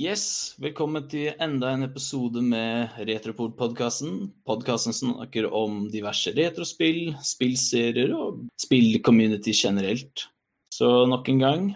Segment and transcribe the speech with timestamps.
[0.00, 4.30] Yes, velkommen til enda en episode med Retropod-podkasten.
[4.48, 10.24] Podkasten snakker om diverse retrospill, spillserier og spillcommunity generelt.
[10.72, 11.66] Så nok en gang,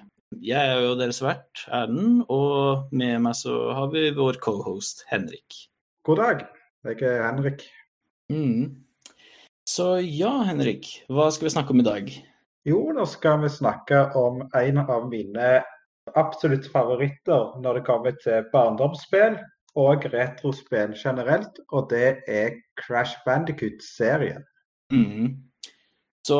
[0.40, 5.58] jeg er jo deres vert, Erlend, og med meg så har vi vår cohost Henrik.
[6.08, 6.46] God dag,
[6.88, 7.66] jeg er Henrik.
[8.32, 8.86] Mm.
[9.68, 12.08] Så ja, Henrik, hva skal vi snakke om i dag?
[12.64, 15.58] Jo, nå skal vi snakke om en av mine
[16.12, 19.38] absolutt favoritter når det kommer til barndomsspill
[19.80, 24.44] og retrospill generelt, og det er Crash Bandicoot-serien.
[24.92, 25.34] Mm.
[26.24, 26.38] Så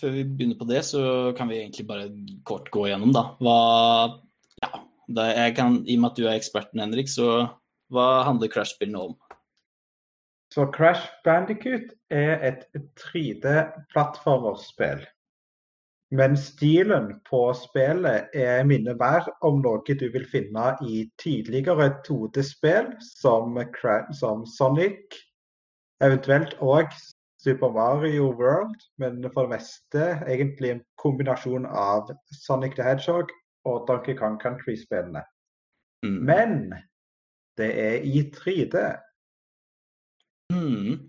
[0.00, 2.10] før vi begynner på det, så kan vi egentlig bare
[2.46, 3.22] kort gå gjennom, da.
[3.40, 3.56] Hva
[4.60, 4.68] Ja,
[5.56, 7.48] kan, i og med at du er eksperten, Henrik, så
[7.90, 9.14] hva handler Crash-spillene om?
[10.54, 12.66] Så Crash Bandicoot er et
[13.00, 15.06] 3D-plattformerspill.
[16.10, 22.96] Men stilen på spillet er minner mer om noe du vil finne i tidligere 2D-spill,
[23.04, 23.54] som,
[24.18, 25.20] som, Sonic,
[26.02, 26.90] eventuelt òg
[27.40, 33.30] Super Mario World, men for det meste egentlig en kombinasjon av Sonic the Hedgehog
[33.70, 35.22] og Donkey Kong Country-spillene.
[36.02, 36.18] Mm.
[36.26, 36.74] Men
[37.60, 38.82] det er i 3D.
[40.52, 41.06] Mm.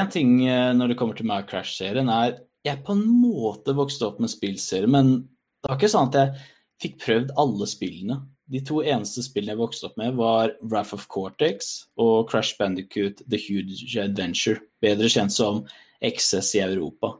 [0.00, 4.08] En ting eh, når det kommer til meg Crash-serien, er jeg på en måte vokste
[4.08, 5.14] opp med spillserier, men
[5.60, 6.44] det var ikke sånn at jeg
[6.80, 8.18] fikk prøvd alle spillene.
[8.50, 13.22] De to eneste spillene jeg vokste opp med, var Wrath of Cortex og Crash Bandicoot
[13.30, 15.62] The Huge Adventure, bedre kjent som
[16.02, 17.14] XS i Europa.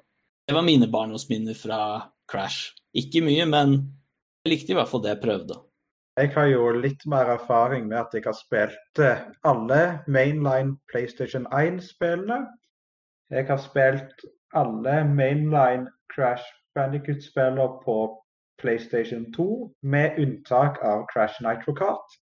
[0.48, 1.80] Det var mine barndomsminner fra
[2.30, 2.74] Crash.
[2.96, 3.76] Ikke mye, men
[4.42, 5.60] jeg likte i hvert fall det jeg prøvde.
[6.18, 11.46] Jeg har jo litt mer erfaring med at jeg har spilt eh, alle mainline PlayStation
[11.54, 12.42] 1-spillene.
[13.30, 17.96] Jeg har spilt alle mainline Crash Bandicoot-spiller på
[18.62, 22.18] PlayStation 2, med unntak av Crash Nitro Kart.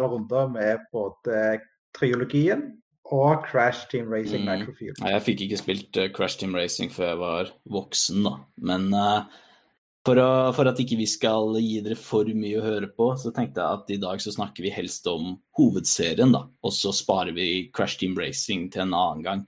[0.00, 1.60] Runder med både
[1.98, 4.48] triologien og Crash Team Racing mm.
[4.48, 4.96] Nitro Fuel.
[5.02, 8.36] Jeg fikk ikke spilt uh, Crash Team Racing før jeg var voksen, da.
[8.70, 9.26] Men uh,
[10.06, 13.34] for, å, for, at ikke vi skal gi dere for mye å høre på, så
[13.34, 16.46] tenkte jeg at i dag så snakker vi helst om hovedserien, da.
[16.64, 19.44] Og så sparer vi Crash Team Racing til en annen gang.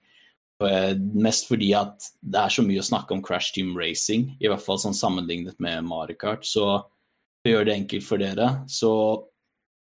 [0.69, 4.51] Eh, mest fordi at det er så mye å snakke om Crash Team Racing, i
[4.51, 6.47] hvert fall sånn sammenlignet med Mario Kart.
[6.49, 8.93] Så for å gjøre det enkelt for dere, så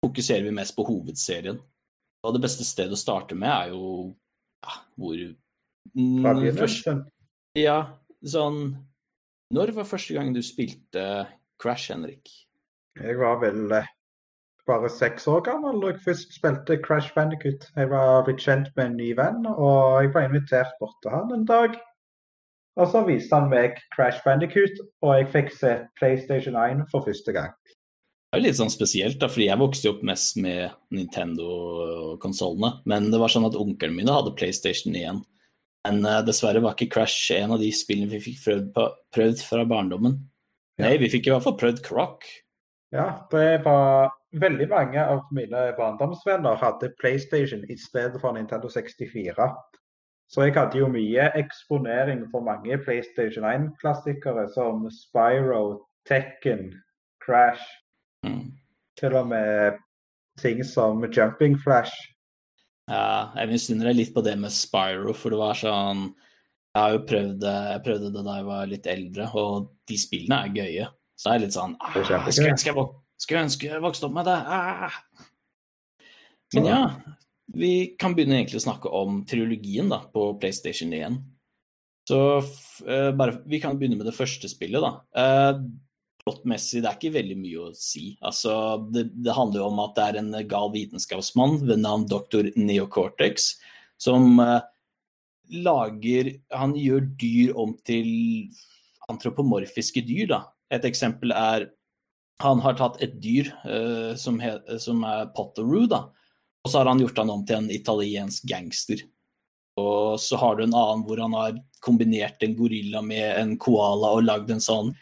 [0.04, 1.60] fokuserer vi mest på hovedserien.
[2.24, 4.14] Og det beste stedet å starte med er jo
[4.64, 5.18] ja, hvor
[5.94, 6.88] mm, først,
[7.60, 7.78] Ja,
[8.24, 8.62] sånn
[9.54, 11.28] Når var første gang du spilte
[11.62, 12.32] Crash, Henrik?
[12.98, 13.92] Jeg var vel eh,
[14.70, 17.66] bare seks år gammel da jeg først spilte Crash Bandicut.
[17.76, 21.34] Jeg var blitt kjent med en ny venn, og jeg ble invitert bort til han
[21.36, 21.76] en dag.
[22.80, 27.36] Og så viste han meg Crash Bandicut, og jeg fikk se PlayStation 1 for første
[27.36, 27.52] gang.
[28.34, 32.72] Det er jo litt sånn spesielt, da, fordi jeg vokste opp mest med Nintendo-konsollene.
[32.90, 35.22] Men det var sånn at onkelen min hadde PlayStation 1.
[35.86, 39.46] Men uh, dessverre var ikke Crash en av de spillene vi fikk prøvd, på, prøvd
[39.46, 40.18] fra barndommen.
[40.80, 40.88] Ja.
[40.88, 42.26] Nei, vi fikk i hvert fall prøvd Croc.
[42.96, 49.48] Ja, det var veldig mange av mine barndomsvenner hadde PlayStation i stedet for Nintendo 64.
[50.34, 56.72] Så jeg hadde jo mye eksponering for mange PlayStation 1-klassikere som Spyro, Tekken,
[57.24, 57.62] Crash.
[58.26, 58.56] Mm.
[58.98, 59.78] Til og med
[60.42, 61.94] ting som Jumping Flash.
[62.90, 66.10] Ja, jeg misunner deg litt på det med Spyro, for det var sånn
[66.74, 69.98] Jeg har jo prøvd det, jeg prøvde det da jeg var litt eldre, og de
[70.02, 70.88] spillene er gøye.
[71.14, 72.88] Så det er litt sånn ah, skal, skal, jeg,
[73.24, 74.38] skulle ønske jeg vokste opp med det.
[74.38, 74.98] Ah.
[76.54, 76.82] Men ja,
[77.54, 81.22] vi kan begynne egentlig å snakke om trilogien da, på PlayStation 1.
[82.10, 85.00] Så uh, bare, vi kan begynne med det første spillet, da.
[85.16, 85.64] Uh,
[86.24, 88.14] Plottmessig, det er ikke veldig mye å si.
[88.24, 88.54] Altså,
[88.96, 93.58] det, det, handler jo om at det er en gal vitenskapsmann ved navn doktor Neocortex
[94.00, 94.62] som uh,
[95.52, 98.08] lager Han gjør dyr om til
[99.12, 100.42] antropomorfiske dyr, da.
[100.72, 101.68] Et eksempel er
[102.42, 106.06] han har tatt et dyr uh, som, he, som, er Potteroo, da.
[106.64, 109.04] Og så har han gjort han om til en italiensk gangster.
[109.80, 114.14] Og så har du en annen hvor han har kombinert en gorilla med en koala
[114.18, 114.94] og lagd en sånn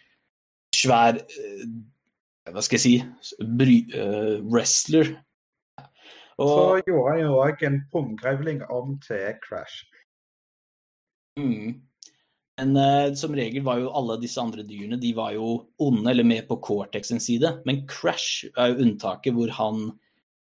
[0.75, 1.66] svær uh,
[2.51, 5.13] Hva skal jeg si bry, uh, wrestler.
[6.42, 9.86] Og, så gjorde han jo òg en punggrevling om til Crash.
[11.39, 11.81] Mm.
[12.62, 16.28] Men uh, som regel var jo alle disse andre dyrene de var jo onde eller
[16.28, 17.56] med på Cortex sin side.
[17.66, 19.92] Men Crash er jo unntaket hvor han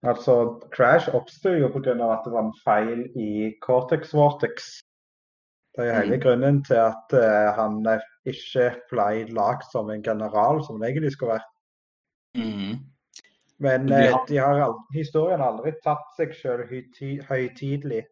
[0.03, 1.93] Altså, Crash oppsto jo pga.
[1.95, 4.81] at det var en feil i Cortex Vortex.
[5.77, 6.23] Det er hele mm.
[6.25, 7.79] grunnen til at uh, han
[8.27, 11.53] ikke ble lagd som en general, som han egentlig skulle vært.
[12.35, 12.83] Mm.
[13.63, 16.73] Men eh, de har aldri, historien har aldri tatt seg selv
[17.29, 18.03] høytidelig.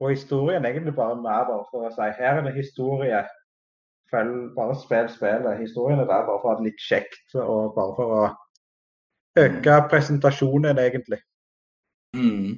[0.00, 3.20] Og historien er egentlig bare mer bare for å si her er det historie.
[4.10, 5.60] Bare spill spillet.
[5.60, 8.22] Historien er der bare for å ha det litt kjekt og bare for å
[9.38, 11.20] øke presentasjonen, egentlig.
[12.16, 12.56] Mm.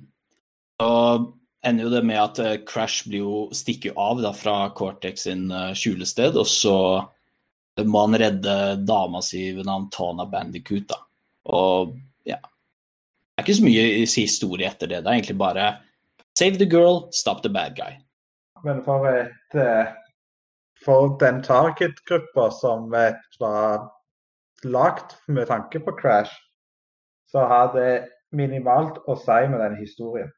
[0.83, 1.27] Og
[1.67, 5.51] ender jo det med at eh, Crash blir jo stikker av da, fra Cortex sin
[5.53, 6.77] eh, skjulested, og så
[7.85, 10.89] må han redde dama si ved navn Tana Bandicoot.
[10.91, 10.99] da.
[11.53, 11.95] Og
[12.29, 15.03] ja Det er ikke så mye historie etter det.
[15.03, 15.71] Det er egentlig bare
[16.39, 17.99] save the girl, stop the bad guy.
[18.65, 19.91] Men for et eh,
[20.85, 22.91] for den target-gruppa som
[23.41, 23.91] var
[24.65, 26.33] lagt med tanke på Crash,
[27.31, 30.31] så har det minimalt å si med den historien.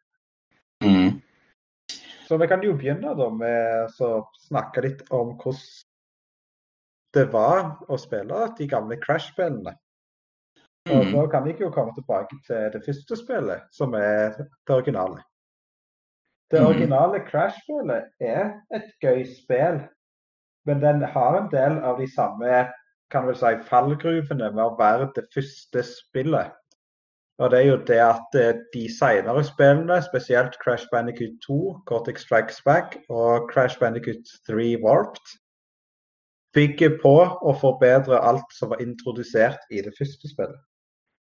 [0.84, 1.20] Mm.
[2.28, 4.12] Så vi kan jo begynne da med å
[4.46, 5.64] snakke litt om hvordan
[7.14, 9.76] det var å spille de gamle Crash-spillene.
[10.90, 11.30] Og mm.
[11.32, 15.22] kan vi jo komme tilbake til det første spillet, som er det originale.
[16.54, 16.68] Det mm.
[16.68, 19.80] originale Crash-spillet er et gøy spill,
[20.68, 22.66] men den har en del av de samme
[23.10, 26.54] kan vel si, fallgruvene med å være det første spillet.
[27.42, 31.58] Og det er jo det at eh, de senere spillene, spesielt Crash Bandicoot 2,
[31.90, 35.34] Cortex Strikes Back og Crash Bandicoot 3 Warped,
[36.54, 40.60] bygger på å forbedre alt som var introdusert i det første spillet.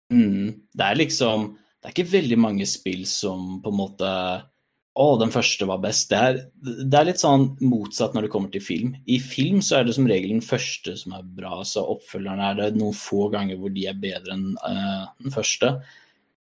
[0.09, 0.57] Mm.
[0.73, 4.09] Det er liksom Det er ikke veldig mange spill som på en måte
[4.99, 6.11] å, den første var best.
[6.11, 8.97] Det er, det er, litt sånn motsatt når det kommer til film.
[9.07, 12.61] I film så er det som regel den første som er bra, så oppfølgerne er
[12.61, 15.77] det noen få ganger hvor de er bedre enn uh, den første.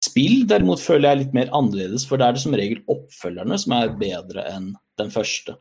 [0.05, 3.59] Spill derimot føler jeg er litt mer annerledes, for da er det som regel oppfølgerne
[3.61, 4.71] som er bedre enn
[5.01, 5.57] den første.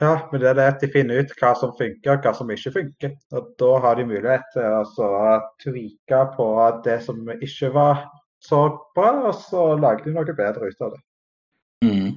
[0.00, 2.50] Ja, men det er det at de finner ut hva som funker og hva som
[2.52, 3.14] ikke funker.
[3.36, 6.48] Og Da har de mulighet til å tvike på
[6.84, 8.04] det som ikke var
[8.44, 11.05] så bra, og så lager de noe bedre ut av det.
[11.86, 12.14] Mm.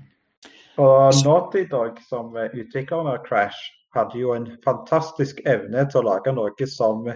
[0.80, 6.34] Og Naughty Dog, som utvikleren av Crash, hadde jo en fantastisk evne til å lage
[6.36, 7.08] noe som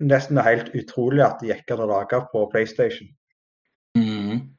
[0.00, 3.10] nesten er helt utrolig at det gikk an å lage på PlayStation.
[3.98, 4.54] Mm.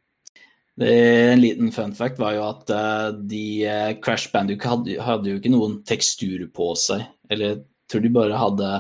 [0.82, 5.40] en liten fun fact var jo at uh, de uh, Crash Bandicoot hadde, hadde, jo
[5.40, 7.06] ikke noen teksturer på seg.
[7.30, 7.62] Eller jeg
[7.92, 8.72] tror de bare hadde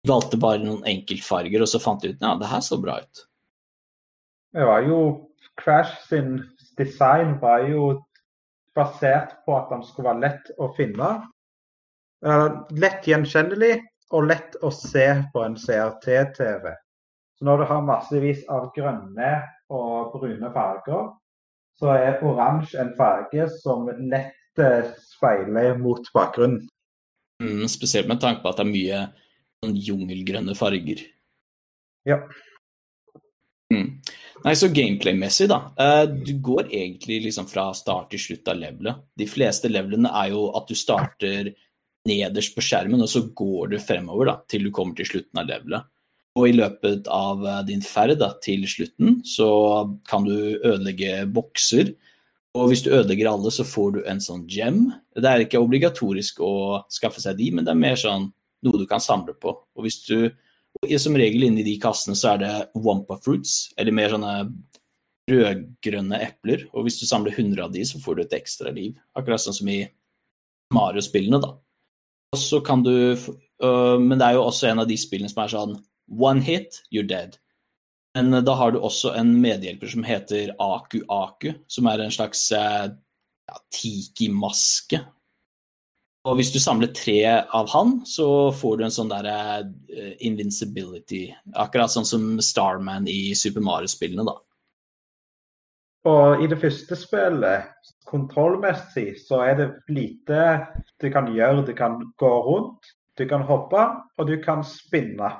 [0.00, 3.00] De valgte bare noen enkeltfarger, og så fant de ut ja, det her så bra
[3.02, 3.24] ut.
[4.54, 5.00] Det var jo
[5.60, 6.38] Crash sin
[6.80, 7.92] design var jo
[8.76, 11.10] basert på at den skulle være lett å finne.
[12.76, 13.74] Lett gjenkjennelig
[14.16, 16.72] og lett å se på en CRT-TV.
[17.38, 19.30] Så Når du har massevis av grønne
[19.72, 21.08] og brune farger,
[21.80, 24.36] så er oransje en farge som lett
[25.08, 26.66] speiler mot bakgrunnen.
[27.40, 29.00] Mm, spesielt med tanke på at det er mye
[29.64, 31.00] sånn jungelgrønne farger.
[32.08, 32.18] Ja.
[33.72, 33.99] Mm.
[34.40, 35.58] Nei, så gameplay-messig, da.
[35.76, 39.02] Uh, du går egentlig liksom fra start til slutt av levelet.
[39.20, 41.52] De fleste levelene er jo at du starter
[42.08, 45.50] nederst på skjermen, og så går du fremover da, til du kommer til slutten av
[45.50, 45.90] levelet.
[46.38, 49.50] Og i løpet av uh, din ferd da, til slutten, så
[50.08, 51.92] kan du ødelegge bokser.
[52.56, 54.86] Og hvis du ødelegger alle, så får du en sånn gem.
[55.14, 56.54] Det er ikke obligatorisk å
[56.90, 58.30] skaffe seg de, men det er mer sånn
[58.64, 59.52] noe du kan samle på.
[59.76, 60.30] Og hvis du
[60.98, 64.34] som regel inni de kassene så er det Wampa fruits, eller mer sånne
[65.30, 66.64] rødgrønne epler.
[66.72, 68.96] Og hvis du samler 100 av de, så får du et ekstra liv.
[69.18, 69.82] Akkurat sånn som i
[70.74, 71.54] Mario-spillene, da.
[72.30, 75.42] Og så kan du øh, Men det er jo også en av de spillene som
[75.42, 75.78] er sånn
[76.10, 77.36] One hit, you're dead.
[78.14, 82.48] Men da har du også en medhjelper som heter Aku Aku, som er en slags
[82.50, 85.04] ja, tiki-maske
[86.28, 91.30] og hvis du samler tre av han, så får du en sånn derre uh, invincibility.
[91.56, 94.34] Akkurat sånn som Starman i Super Mario-spillene, da.
[96.10, 97.70] Og i det første spillet,
[98.08, 100.42] kontrollmessig, så er det lite
[101.00, 101.64] du kan gjøre.
[101.68, 103.84] Du kan gå rundt, du kan hoppe,
[104.20, 105.30] og du kan spinne.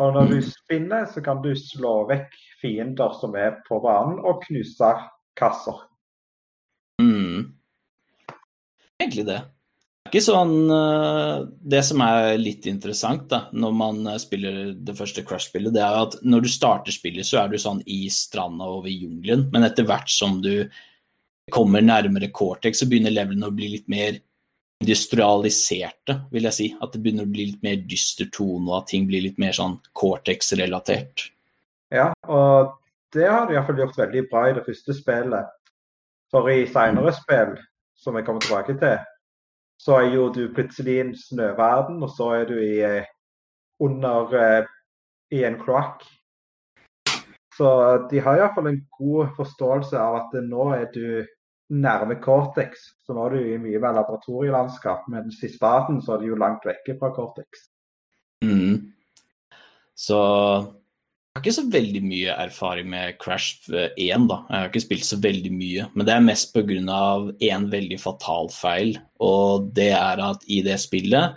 [0.00, 0.46] Og når du mm.
[0.52, 4.92] spinner, så kan du slå vekk fiender som er på banen, og knuse
[5.36, 5.84] kasser.
[7.00, 7.52] Mm.
[9.00, 9.42] Egentlig det
[10.06, 11.44] ikke sånn eh,
[11.74, 15.98] Det som er litt interessant da, når man eh, spiller det første Crush-spillet, det er
[16.04, 19.88] at når du starter spillet, så er du sånn i stranda over jungelen, men etter
[19.88, 20.68] hvert som du
[21.52, 24.18] kommer nærmere Cortex, så begynner levelene å bli litt mer
[24.82, 26.66] industrialiserte, vil jeg si.
[26.82, 29.54] At det begynner å bli litt mer dyster tone, og at ting blir litt mer
[29.56, 31.28] sånn Cortex-relatert.
[31.94, 32.74] Ja, og
[33.14, 35.52] det har de iallfall gjort veldig bra i det første spillet.
[36.34, 37.54] For i seinere spill,
[37.96, 38.98] som jeg kommer tilbake til,
[39.78, 43.08] så er jo du plutselig i en snøverden, og så er du i, eh,
[43.80, 44.68] under eh,
[45.30, 46.04] i en kloakk.
[47.56, 47.68] Så
[48.10, 51.24] de har iallfall en god forståelse av at nå er du
[51.72, 52.82] nærme Cortex.
[53.04, 56.40] Så nå er du i mye mer laboratorielandskap, mens i starten så er du jo
[56.40, 57.68] langt vekke fra Cortex.
[58.44, 58.92] Mm.
[59.96, 60.20] Så
[61.36, 64.38] har ikke så veldig mye erfaring med Crash 1, da.
[64.48, 65.88] Jeg har ikke spilt så veldig mye.
[65.94, 67.02] Men det er mest pga.
[67.44, 71.36] én veldig fatal feil, og det er at i det spillet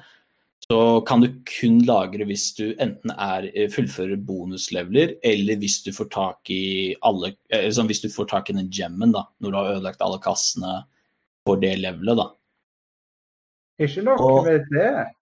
[0.70, 5.92] så kan du kun lagre hvis du enten er, eh, fullfører bonusleveler, eller hvis du
[5.92, 9.58] får tak i alle liksom Hvis du får tak i den gemmen, da, når du
[9.58, 10.84] har ødelagt alle kassene
[11.44, 12.28] for det levelet, da.
[13.82, 15.19] Ikke nok med det.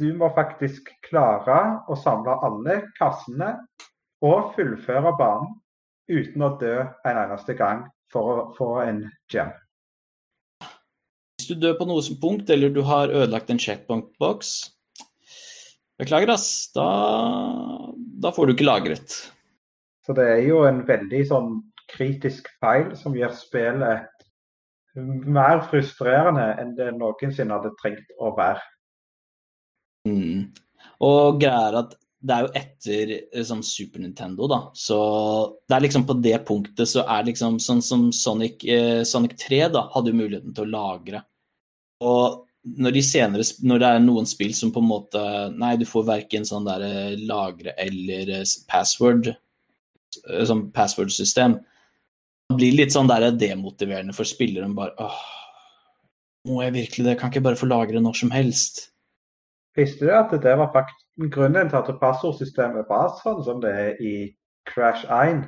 [0.00, 3.50] Du må faktisk klare å samle alle kassene
[4.24, 5.58] og fullføre banen
[6.08, 9.02] uten å dø en eneste gang for å få en
[9.32, 9.52] gem
[11.36, 14.54] Hvis du dør på noe som punkt, eller du har ødelagt en checkpoint-boks
[16.00, 16.70] Beklager, ass.
[16.72, 16.88] Da,
[18.24, 19.18] da, får du ikke lagret.
[20.00, 21.50] Så det er jo en veldig sånn
[21.92, 24.08] kritisk feil som gjør spillet
[24.96, 28.64] mer frustrerende enn det noensinne hadde trengt å være.
[30.08, 30.50] Mm.
[31.06, 34.60] Og greia er at det er jo etter liksom, Super Nintendo, da.
[34.76, 34.98] Så
[35.68, 39.62] det er liksom på det punktet så er liksom sånn som Sonic, eh, Sonic 3
[39.72, 41.22] da, hadde jo muligheten til å lagre.
[42.04, 42.44] Og
[42.76, 45.22] når, de senere, når det er noen spill som på en måte
[45.56, 49.32] Nei, du får verken sånn der eh, lagre eller eh, password,
[50.20, 51.56] sånn password-system.
[52.50, 55.20] Det blir litt sånn der demotiverende for spilleren bare åh,
[56.50, 57.18] må jeg virkelig det?
[57.20, 58.89] Kan ikke bare få lagre når som helst?
[59.78, 64.02] Visste du at det var faktisk grunnen til at passordsystemet var sånn som det er
[64.02, 64.14] i
[64.66, 65.44] Crash 1?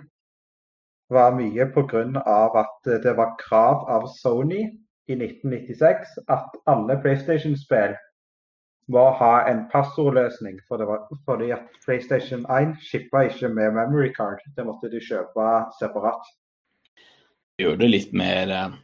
[1.13, 2.23] var mye pga.
[2.63, 4.63] at det var krav av Sony
[5.09, 7.97] i 1996 at alle PlayStation-spill
[8.93, 10.59] må ha en passordløsning.
[10.69, 14.41] For det var, fordi at PlayStation 1 shippa ikke med memory card.
[14.57, 15.49] Det måtte de kjøpe
[15.79, 16.33] separat.
[17.61, 18.75] Gjør det litt mer eh,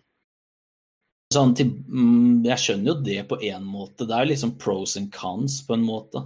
[1.34, 4.06] sånn til, mm, Jeg skjønner jo det på én måte.
[4.08, 6.24] Det er liksom pros and cons på en måte.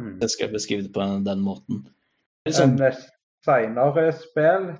[0.00, 0.18] Mm.
[0.22, 1.84] Jeg skal beskrive det på den måten.
[2.48, 2.96] Liksom, en
[3.44, 4.70] senere spill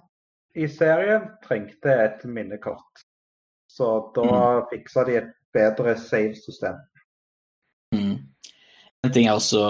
[0.57, 3.05] i serien trengte et minnekort.
[3.71, 4.71] Så da mm.
[4.73, 6.81] fiksa de et bedre save-system.
[7.95, 8.17] Mm.
[9.05, 9.61] En ting er også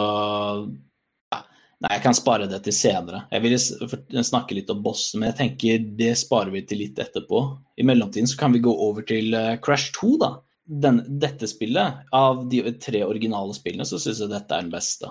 [1.81, 3.23] Nei, jeg kan spare det til senere.
[3.33, 7.41] Jeg vil snakke litt om bossen, men jeg tenker det sparer vi til litt etterpå.
[7.81, 10.35] I mellomtiden så kan vi gå over til eh, Crash 2, da.
[10.71, 15.09] Den, dette spillet, av de tre originale spillene, så syns jeg dette er den beste.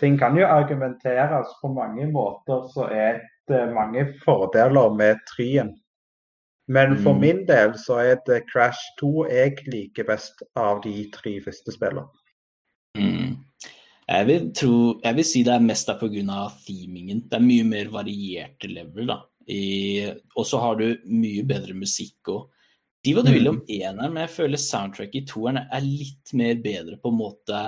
[0.00, 3.18] Ting kan jo argumenteres på mange måter, så er
[3.50, 5.74] det mange fordeler med trien.
[6.70, 7.20] Men for mm.
[7.20, 12.06] min del så er det Crash 2 jeg liker best av de tre første spillene.
[12.98, 13.35] Mm.
[14.06, 16.42] Jeg, vil tro, jeg vil si det er mest pga.
[16.66, 17.24] themingen.
[17.26, 19.06] Det er mye mer varierte level.
[19.06, 19.22] da.
[20.36, 22.46] og så har du mye bedre musikk òg.
[23.06, 23.68] Si hva du vil om mm.
[23.70, 27.66] eneren, men jeg føler soundtracket i toeren er litt mer bedre på en måte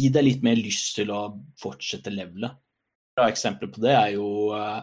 [0.00, 1.26] Gi deg litt mer lyst til å
[1.60, 2.54] fortsette levelet.
[3.18, 4.80] Et eksempel på det er jo uh,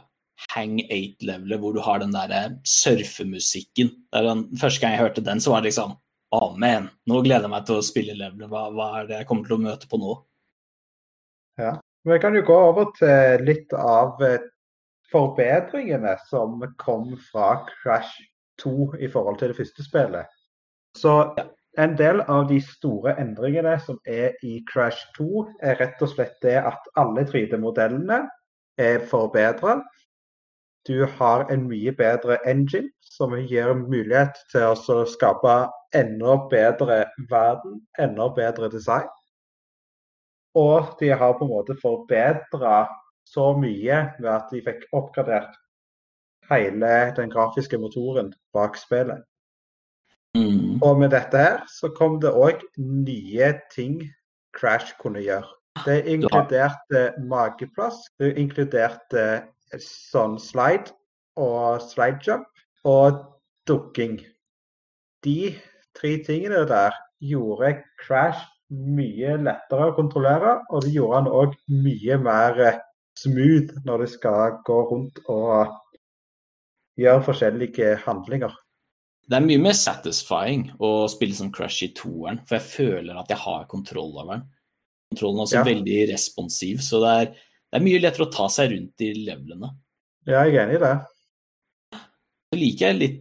[0.51, 3.89] Hang 8-levelet hvor du har den der eh, surfemusikken.
[4.13, 7.47] Den, første gang jeg hørte den, så var det liksom Å, oh, man, nå gleder
[7.47, 8.49] jeg meg til å spille levelet.
[8.51, 10.13] Hva, hva, er det jeg kommer til å møte på nå?
[11.57, 11.75] Ja.
[12.07, 14.39] Vi kan jo gå over til litt av eh,
[15.11, 18.13] forbedringene som kom fra Crash
[18.61, 20.29] 2 i forhold til det første spillet.
[20.97, 21.13] Så
[21.77, 26.37] en del av de store endringene som er i Crash 2, er rett og slett
[26.45, 28.23] det at alle 3D-modellene
[28.81, 29.81] er forbedra.
[30.87, 35.59] Du har en mye bedre engine som gir mulighet til å skape
[35.97, 39.09] enda bedre verden, enda bedre design.
[40.57, 42.87] Og de har på en måte forbedra
[43.27, 45.55] så mye ved at de fikk oppgradert
[46.49, 49.23] hele den grafiske motoren bak spillet.
[50.37, 50.79] Mm.
[50.81, 54.01] Og med dette her så kom det òg nye ting
[54.57, 55.47] Crash kunne gjøre.
[55.85, 59.25] Det inkluderte mageplass, det inkluderte
[59.83, 60.93] sånn slide
[61.37, 62.47] og slide jump
[62.87, 63.19] og
[63.69, 64.17] dukking.
[65.25, 65.53] De
[65.97, 68.41] tre tingene der gjorde Crash
[68.73, 72.79] mye lettere å kontrollere, og det gjorde han òg mye mer eh,
[73.17, 75.73] smooth når du skal gå rundt og
[76.99, 78.53] gjøre forskjellige handlinger.
[79.27, 83.31] Det er mye mer satisfying å spille som Crash i toeren, for jeg føler at
[83.31, 84.45] jeg har kontroll over den.
[85.11, 85.67] Kontrollen er også ja.
[85.67, 87.35] veldig responsiv, så det er
[87.67, 89.73] det er mye lettere å ta seg rundt i levelene.
[90.27, 90.93] Ja, jeg er enig i det.
[92.47, 93.17] Så liker jeg litt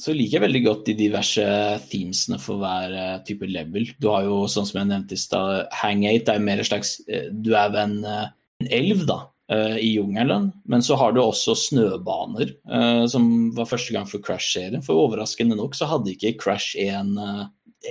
[0.00, 1.46] så liker jeg veldig godt de diverse
[1.90, 3.88] themesene for hver uh, type level.
[4.00, 6.94] Du har jo, sånn som jeg nevnte i stad, Hang 8 er mer en slags
[7.10, 8.30] uh, Du er ved en, uh,
[8.62, 9.22] en, elv, da.
[9.50, 10.44] i jungelen.
[10.70, 12.52] Men så har du også snøbaner,
[13.10, 13.24] som
[13.56, 14.84] var første gang for Crash-serien.
[14.86, 17.48] For overraskende nok så hadde ikke Crash 1 uh,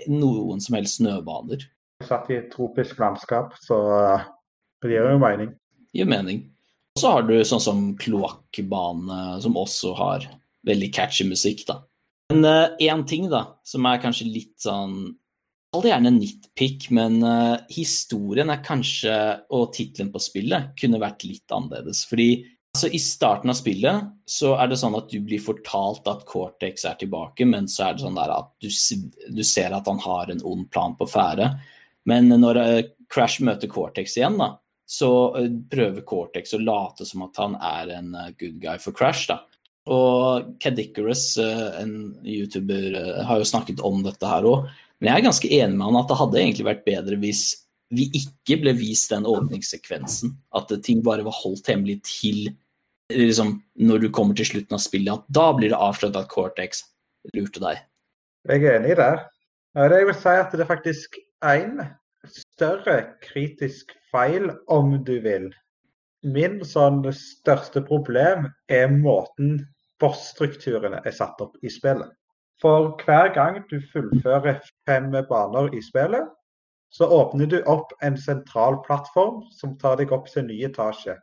[0.07, 1.65] noen som helst snøbaner.
[2.07, 3.81] Satt i et tropisk landskap, så
[4.79, 5.51] det gir jo mening.
[5.91, 6.45] Gir mening.
[6.95, 10.29] Og så har du sånn som kloakkbane, som også har
[10.69, 11.81] veldig catchy musikk, da.
[12.29, 12.45] Men
[12.79, 15.15] én uh, ting, da, som er kanskje litt sånn
[15.69, 19.13] Kall det gjerne nitpick, men uh, historien er kanskje,
[19.53, 22.07] og tittelen på spillet, kunne vært litt annerledes.
[22.09, 22.39] Fordi
[22.74, 26.88] altså, i starten av spillet så er det sånn at du blir fortalt at Cortex
[26.89, 28.69] er tilbake, men så er det sånn der at du,
[29.29, 31.51] du ser at han har en ond plan på ferde.
[32.09, 32.81] Men når uh,
[33.13, 34.55] Crash møter Cortex igjen, da,
[34.89, 35.12] så
[35.69, 38.09] prøver Cortex å late som at han er en
[38.41, 39.29] good guy for Crash.
[39.29, 39.43] da.
[39.89, 44.69] Og Cadicarus, eh, en YouTuber, eh, har jo snakket om dette her òg.
[45.00, 47.43] Men jeg er ganske enig med han at det hadde egentlig vært bedre hvis
[47.96, 50.36] vi ikke ble vist den åpningssekvensen.
[50.53, 52.51] At ting bare var holdt hemmelig til
[53.10, 55.13] liksom, når du kommer til slutten av spillet.
[55.13, 56.84] At da blir det avslørt at Cortex
[57.34, 57.81] lurte deg.
[58.50, 59.25] Jeg er enig der.
[59.79, 61.81] Jeg vil si at det er faktisk én
[62.29, 65.50] større kritisk feil, om du vil.
[66.27, 69.62] Min sånn største problem er måten
[70.00, 72.10] boss-strukturene er satt opp i spillet.
[72.62, 76.27] For hver gang du fullfører fem baner i spillet,
[76.91, 81.15] så åpner du opp en sentral plattform som tar deg opp til en ny etasje.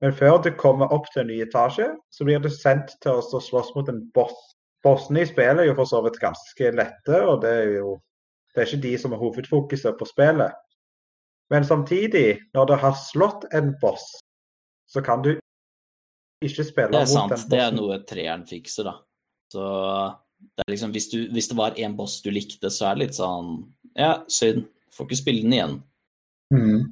[0.00, 3.40] Men før du kommer opp til en ny etasje, så blir du sendt til å
[3.42, 4.36] slåss mot en boss.
[4.86, 7.96] Bossene i spillet er jo for så vidt ganske lette, og det er jo
[8.54, 10.54] det er ikke de som er hovedfokuset på spillet.
[11.50, 14.06] Men samtidig, når du har slått en boss,
[14.88, 15.36] så kan du
[16.44, 17.30] ikke spille mot sant.
[17.30, 17.50] den bossen.
[17.52, 18.94] Det er noe treeren fikser, da.
[19.52, 19.64] Så
[20.54, 23.06] det er liksom, hvis, du, hvis, det var en boss du likte, så er det
[23.06, 23.52] litt sånn
[23.98, 24.68] Ja, synd.
[24.94, 25.76] Får ikke spille den igjen.
[26.54, 26.86] Mm.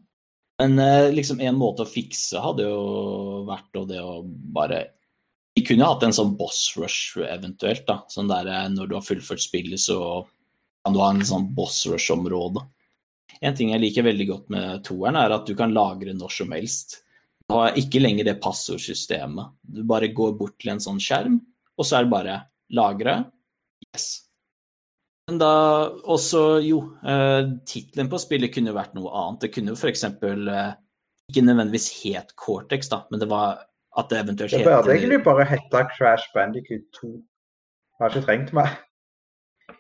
[0.61, 4.83] Men eh, liksom en måte å fikse hadde jo vært det å bare
[5.57, 8.03] Vi kunne hatt en sånn boss rush eventuelt, da.
[8.13, 10.25] Sånn der eh, når du har fullført spillet, så
[10.85, 12.63] kan du ha en sånn boss rush-område.
[13.43, 16.55] En ting jeg liker veldig godt med toeren, er at du kan lagre når som
[16.55, 17.01] helst.
[17.53, 19.55] Har ikke lenger det passordsystemet.
[19.63, 21.39] Du bare går bort til en sånn skjerm,
[21.77, 22.39] og så er det bare
[22.75, 23.21] lagre.
[23.87, 24.07] Yes.
[25.27, 25.53] Men da
[26.07, 29.41] også, jo, eh, tittelen på spillet kunne jo vært noe annet.
[29.47, 30.05] Det kunne jo f.eks.
[30.07, 30.75] Eh,
[31.31, 33.65] ikke nødvendigvis het Cortex, da, men det var
[33.97, 37.09] at det eventuelt het Det burde egentlig bare hete Crash Bandicoot 2.
[37.17, 38.75] Jeg har ikke trengt meg.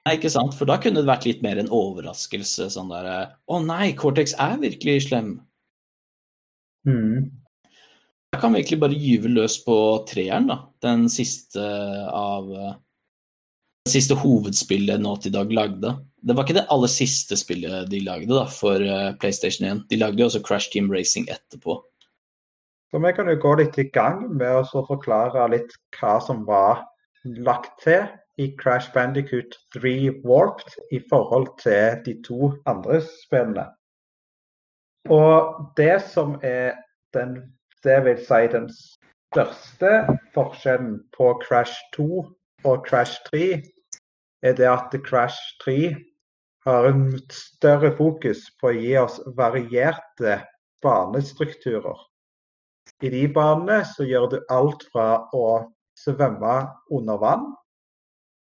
[0.07, 2.67] Nei, ikke sant, for da kunne det vært litt mer en overraskelse.
[2.75, 5.37] Sånn der eh, Å nei, Cortex er virkelig slem.
[6.87, 7.31] Mm.
[8.37, 10.59] Jeg kan virkelig bare gyve løs på treeren, da.
[10.85, 11.62] Den siste
[12.12, 12.51] av
[13.87, 15.94] Det siste hovedspillet Naughty Dog lagde.
[16.20, 19.85] Det var ikke det aller siste spillet de lagde da, for eh, PlayStation 1.
[19.88, 21.79] De lagde også Crash Team Racing etterpå.
[22.90, 26.83] Så vi kan jo gå litt i gang med å forklare litt hva som var
[27.25, 28.05] lagt til
[28.42, 29.96] i Crash Bandicoot 3
[30.27, 33.70] Warped i forhold til de to andre spillene.
[35.09, 36.75] Og det som er
[37.16, 37.38] den
[37.87, 39.92] det vil si den største
[40.35, 42.09] forskjellen på Crash 2
[42.66, 43.46] og Crash 3
[44.46, 45.94] er det at Crash 3
[46.66, 50.40] har en større fokus på å gi oss varierte
[50.83, 51.99] banestrukturer.
[53.03, 55.46] I de banene så gjør du alt fra å
[55.99, 56.57] svømme
[56.92, 57.46] under vann,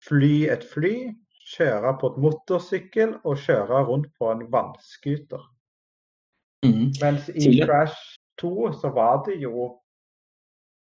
[0.05, 0.95] fly et fly,
[1.55, 5.43] kjøre på et motorsykkel og kjøre rundt på en vannskuter.
[6.65, 6.91] Mm.
[7.01, 9.77] Mens i Crash to så var det jo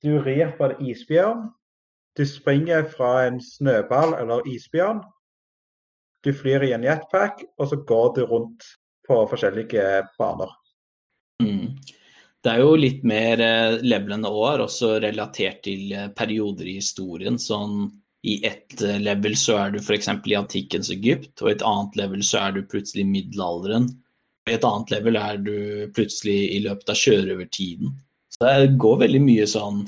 [0.03, 1.45] Du rir på en isbjørn.
[2.19, 4.99] Du springer fra en snøball eller isbjørn.
[6.27, 8.67] Du flyr i en jetpack, og så går du rundt
[9.07, 10.51] på forskjellige baner.
[11.43, 11.79] Mm.
[12.43, 17.39] Det er jo litt mer levelende levelene òg, også relatert til eh, perioder i historien.
[17.39, 17.85] Sånn
[18.27, 20.09] i ett eh, level så er du f.eks.
[20.27, 23.89] i antikkens Egypt, og i et annet level så er du plutselig i middelalderen.
[24.51, 25.57] Et annet level er du
[25.95, 27.93] plutselig i løpet av kjøreovertiden.
[28.33, 29.85] Så det går veldig mye sånn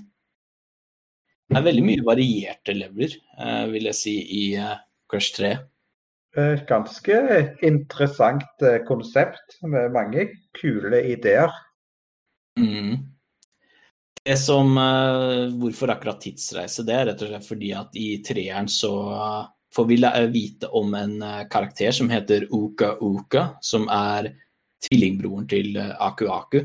[1.51, 4.77] Det er veldig mye varierte leveler, eh, vil jeg si, i eh,
[5.11, 5.51] Crush 3.
[6.67, 7.19] Ganske
[7.67, 11.53] interessant eh, konsept med mange kule ideer.
[12.59, 12.97] Mm.
[14.25, 14.73] Det som,
[15.61, 16.87] Hvorfor akkurat tidsreise?
[16.87, 18.95] Det er rett og slett fordi at i treeren så
[19.77, 19.99] får vi
[20.33, 21.19] vite om en
[21.53, 24.33] karakter som heter Uka Uka, som er
[24.87, 26.65] tvillingbroren til eh, Aku Aku,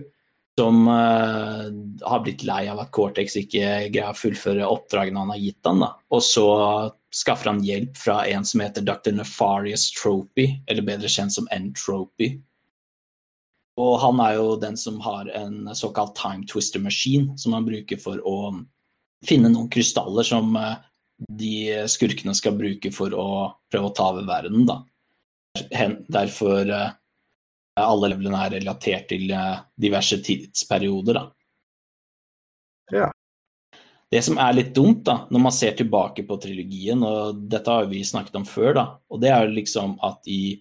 [0.59, 1.69] som uh,
[2.03, 5.85] har blitt lei av at Cortex ikke greier å fullføre oppdragene han har gitt han.
[6.11, 6.47] Og så
[7.15, 9.15] skaffer han hjelp fra en som heter Dr.
[9.15, 12.33] Nefarious Tropy, eller bedre kjent som Entropy.
[13.79, 18.01] Og han er jo den som har en såkalt time twister machine, som han bruker
[18.01, 18.51] for å
[19.25, 20.75] finne noen krystaller som eh,
[21.39, 21.53] de
[21.91, 23.29] skurkene skal bruke for å
[23.71, 24.67] prøve å ta over verden.
[24.67, 24.81] Da.
[26.11, 26.67] Derfor
[27.83, 31.19] alle levelene er relatert til uh, diverse tidsperioder.
[31.19, 31.25] Da.
[32.91, 33.09] Ja.
[34.09, 37.85] Det som er litt dumt, da, når man ser tilbake på trilogien, og dette har
[37.91, 40.57] vi snakket om før, da, og det er jo liksom at i,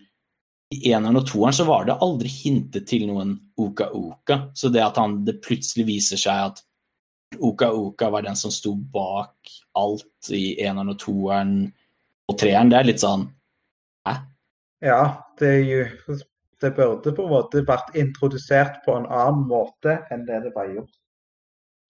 [0.74, 4.50] i eneren og toeren så var det aldri hintet til noen Oka-Oka.
[4.52, 6.62] Så det at han, det plutselig viser seg at
[7.40, 11.54] Oka-Oka var den som sto bak alt i eneren og toeren
[12.28, 13.24] og treeren, det er litt sånn
[14.08, 14.14] Hæ?
[14.84, 15.00] Ja,
[15.40, 16.18] det er jo
[16.60, 20.72] Det burde på en måte vært introdusert på en annen måte enn det det var
[20.72, 20.94] gjort.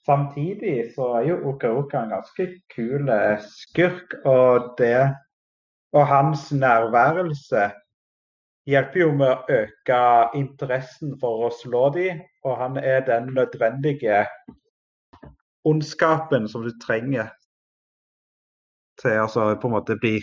[0.09, 5.09] Samtidig så er jo Oka-Oka en ganske kul eh, skurk, og det
[5.93, 7.71] og hans nærværelse
[8.69, 10.01] hjelper jo med å øke
[10.37, 14.27] interessen for å slå dem, og han er den nødvendige
[15.69, 17.31] ondskapen som du trenger
[19.01, 20.19] til å altså, på en måte bli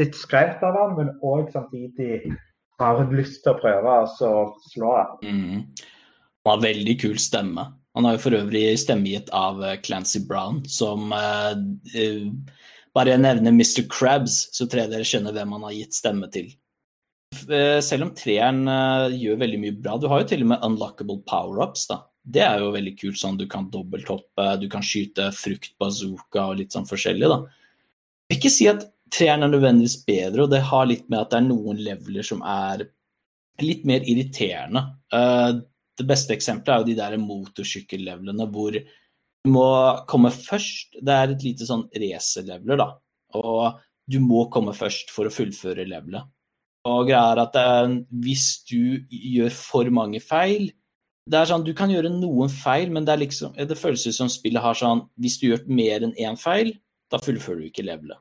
[0.00, 2.32] litt skremt av han, men òg samtidig
[2.80, 4.40] har lyst til å prøve å
[4.70, 4.94] slå.
[5.24, 5.66] Mm.
[6.44, 7.66] Han har veldig kul stemme.
[7.94, 11.54] Han har jo for øvrig stemmegitt av eh, Clancy Brown, som uh,
[11.96, 12.56] uh,
[12.96, 13.84] Bare jeg nevner Mr.
[13.90, 16.48] Krabs, så tror jeg dere skjønner hvem han har gitt stemme til.
[17.46, 18.64] Uh, selv om treeren
[19.14, 19.94] gjør veldig mye bra.
[20.00, 21.86] Du har jo til og med unlockable power-ups.
[21.90, 22.00] da.
[22.20, 23.20] Det er jo veldig kult.
[23.20, 27.30] sånn Du kan dobbelthoppe, du kan skyte frukt, bazooka og litt sånn forskjellig.
[27.30, 27.38] da.
[28.30, 31.32] Jeg vil ikke si at treeren er nødvendigvis bedre, og det har litt med at
[31.32, 32.86] det er noen leveler som er
[33.60, 34.86] litt mer irriterende.
[35.12, 35.60] Uh,
[36.00, 39.68] det beste eksempelet er jo de der motorsykkellevelene hvor du må
[40.08, 40.96] komme først.
[41.00, 42.90] Det er et lite sånn racerleveler, da.
[43.40, 46.28] Og du må komme først for å fullføre levelet.
[46.88, 47.90] Og greia er at er,
[48.24, 50.70] hvis du gjør for mange feil
[51.30, 54.62] det er sånn, Du kan gjøre noen feil, men det, liksom, det føles som spillet
[54.64, 56.72] har sånn Hvis du gjør mer enn én feil,
[57.12, 58.18] da fullfører du ikke levelet.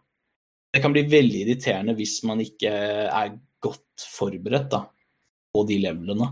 [0.73, 4.83] Det kan bli veldig irriterende hvis man ikke er godt forberedt da,
[5.53, 6.29] på de levelene.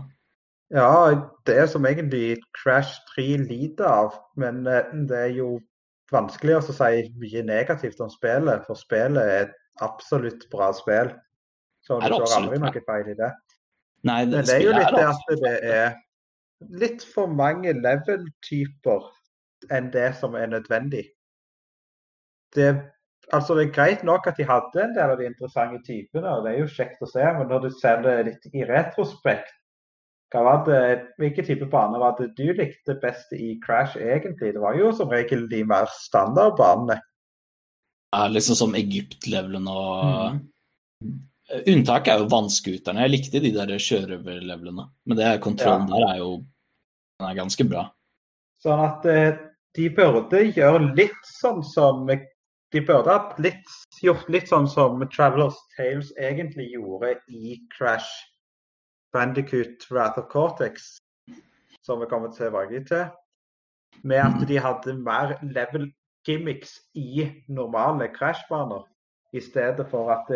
[0.74, 1.14] Ja,
[1.48, 4.18] det er som egentlig Crash 3 lider av.
[4.40, 5.48] Men eh, det er jo
[6.12, 11.12] vanskelig å si mye negativt om spillet, for spillet er et absolutt bra spill.
[11.84, 13.30] Så du får aldri noe feil i det.
[14.08, 15.96] Nei, det, men det er jo litt det at det er
[16.82, 19.08] litt for mange level-typer
[19.74, 21.04] enn det som er nødvendig.
[22.54, 22.68] Det,
[23.36, 26.44] altså det er greit nok at de hadde en del av de interessante typene, og
[26.44, 29.54] det er jo kjekt å se, men når du ser det litt i retrospekt,
[30.28, 30.80] det,
[31.16, 34.52] hvilke type baner var det du likte best i Crash egentlig?
[34.52, 36.98] Det var jo som regel de mer standardbanene.
[38.12, 40.44] Ja, liksom som Egypt-levelen og mm.
[41.48, 43.06] Unntaket er jo vannskuterne.
[43.06, 44.84] Jeg likte de der sjørøverlevelene.
[45.08, 45.94] Men det kontrollen ja.
[45.94, 46.32] der er jo
[47.18, 47.86] den er ganske bra.
[48.62, 49.38] Sånn at eh,
[49.78, 52.04] de burde gjøre litt sånn som
[52.72, 53.50] De burde ha
[54.04, 58.10] gjort litt sånn som Travelers Tales egentlig gjorde i Crash
[59.16, 60.98] Bandicoot Wrath of Cortex,
[61.86, 63.06] som vi kommer tilbake til,
[64.04, 65.88] med at de hadde mer level
[66.28, 68.84] gimmicks i normale Crash-baner,
[69.32, 70.28] i stedet for at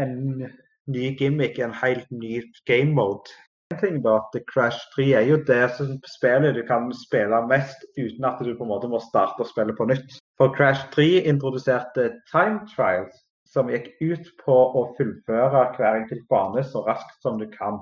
[0.00, 0.46] en
[0.88, 3.28] ny gimmick er en helt ny game mode.
[3.74, 7.84] En ting da, at Crash 3 er jo det som spillet du kan spille mest
[7.98, 10.16] uten at du på en måte må starte å spille på nytt.
[10.36, 13.16] For Crash 3 introduserte time trials,
[13.48, 17.80] som gikk ut på å fullføre hver enkelt bane så raskt som du kan.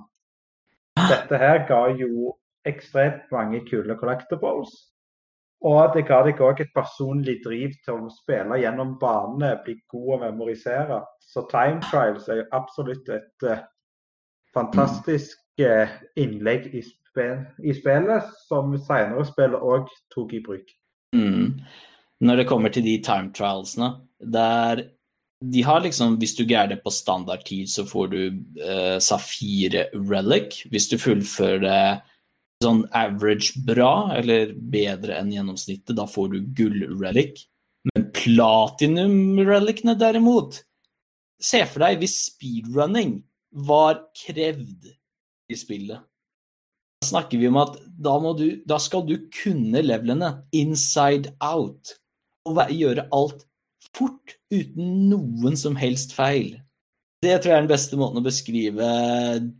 [1.08, 2.36] Dette her ga jo
[2.68, 4.72] ekstremt mange kule collectibles.
[5.64, 10.10] Og det ga deg òg et personlig driv til å spille gjennom banene, bli god
[10.16, 11.00] å memorisere.
[11.24, 13.62] Så Time Trials er jo absolutt et uh,
[14.54, 20.76] fantastisk uh, innlegg i, spil i, spillet, som senere spillet òg tok i bruk.
[21.16, 21.62] Mm.
[22.22, 24.88] Når det kommer til de time trialsene, der
[25.44, 28.20] de har liksom, Hvis du greier det på standardtid, så får du
[28.64, 30.62] uh, Safire Relic.
[30.72, 31.80] Hvis du fullfører det
[32.64, 37.44] sånn average bra, eller bedre enn gjennomsnittet, da får du gull-relic.
[37.90, 40.62] Men platinum-relicene derimot
[41.44, 43.18] Se for deg hvis speedrunning
[43.68, 44.86] var krevd
[45.50, 46.00] i spillet.
[47.02, 51.98] Da snakker vi om at da, du, da skal du kunne levelene inside out
[52.44, 53.44] og gjøre alt
[53.94, 56.54] fort uten noen som helst feil.
[57.24, 58.88] Det tror jeg er den beste måten å beskrive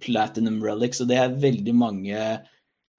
[0.05, 2.25] Platinum Relics, og det er veldig mange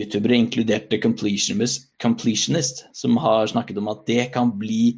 [0.02, 4.98] youtubere, inkludert The Completionist, Completionist, som har snakket om at det kan bli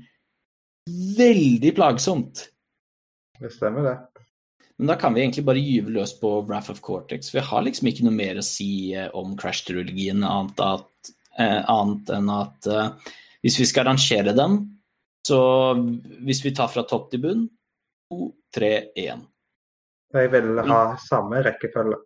[1.18, 2.48] veldig plagsomt.
[3.38, 4.24] Det stemmer, det.
[4.78, 7.34] Men da kan vi egentlig bare gyve løs på Wrath of Cortex.
[7.34, 12.30] Vi har liksom ikke noe mer å si eh, om Crash-trilogien annet, eh, annet, enn
[12.34, 13.14] at eh,
[13.46, 14.60] hvis vi skal rangere dem,
[15.28, 15.40] så
[16.26, 17.48] hvis vi tar fra topp til bunn
[18.08, 19.26] to, tre, én.
[20.16, 22.00] Jeg vil ha samme rekkefølge.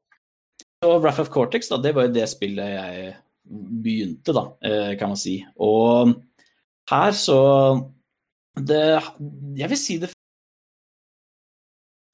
[0.87, 3.11] Og Wrath of Cortex, da, det var jo det spillet jeg
[3.83, 5.35] begynte, da, eh, kan man si.
[5.61, 6.15] Og
[6.89, 7.37] her så
[8.57, 9.01] det,
[9.55, 10.11] Jeg vil si det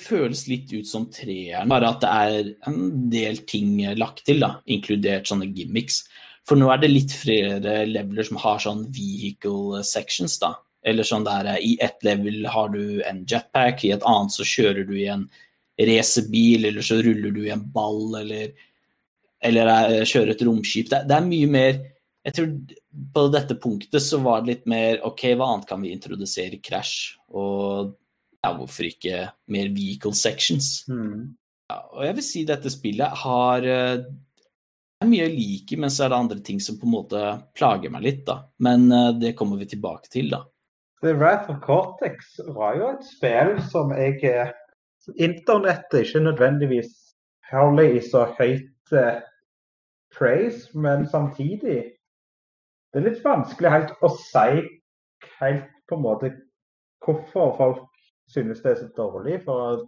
[0.04, 4.60] føles litt ut som treeren, bare at det er en del ting lagt til, da,
[4.68, 6.04] inkludert sånne gimmicks.
[6.48, 10.54] For nå er det litt flere leveler som har sånn vehicle sections, da.
[10.86, 14.88] Eller sånn der i ett level har du en jetpack, i et annet så kjører
[14.88, 15.28] du i en
[15.78, 18.54] racerbil, eller så ruller du i en ball, eller,
[19.46, 19.72] eller
[20.08, 20.90] kjører et romskip.
[20.94, 21.80] Det, det er mye mer
[22.28, 22.50] jeg tror
[23.16, 26.64] på dette punktet så var det litt mer OK, hva annet kan vi introdusere i
[26.64, 27.14] Crash?
[27.32, 27.94] Og
[28.44, 30.82] ja, hvorfor ikke mer vehicle sections?
[30.92, 31.38] Mm.
[31.72, 35.94] Ja, og jeg vil si dette spillet har eh, det er mye jeg liker, men
[35.94, 37.24] så er det andre ting som på en måte
[37.56, 38.40] plager meg litt, da.
[38.66, 38.88] Men
[39.22, 40.40] det kommer vi tilbake til, da.
[41.04, 44.54] The Wrath of Cortex var jo et spill som jeg
[45.16, 46.90] Internettet ikke nødvendigvis
[47.52, 49.22] holder i så høyt eh,
[50.18, 51.94] praise, men samtidig
[52.94, 54.62] Det er litt vanskelig helt å si
[55.40, 56.30] helt på en måte
[57.04, 57.84] hvorfor folk
[58.32, 59.42] synes det er så dårlig.
[59.44, 59.84] For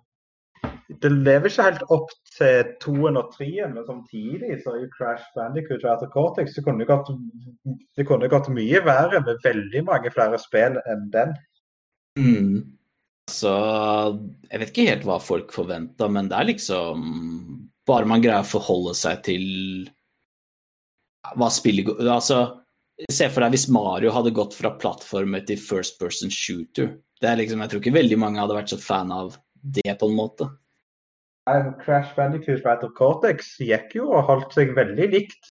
[1.02, 5.28] det lever ikke helt opp til toen og treen, men samtidig så er jo Crash
[5.36, 7.12] Bandicoot og Arthur Cortex det kunne, gått,
[7.98, 11.36] det kunne gått mye verre med veldig mange flere spill enn den.
[12.20, 12.56] Mm.
[13.30, 13.52] Så
[14.50, 17.04] jeg vet ikke helt hva folk forventer, men det er liksom
[17.90, 19.46] Bare man greier å forholde seg til
[21.38, 22.40] hva spillet går Altså,
[23.10, 26.92] se for deg hvis Mario hadde gått fra plattformer til first person shooter.
[27.22, 30.10] Det er liksom, jeg tror ikke veldig mange hadde vært så fan av det, på
[30.10, 30.50] en måte.
[31.82, 35.50] Crash Bandicoot Battle Cortex gikk jo og holdt seg veldig likt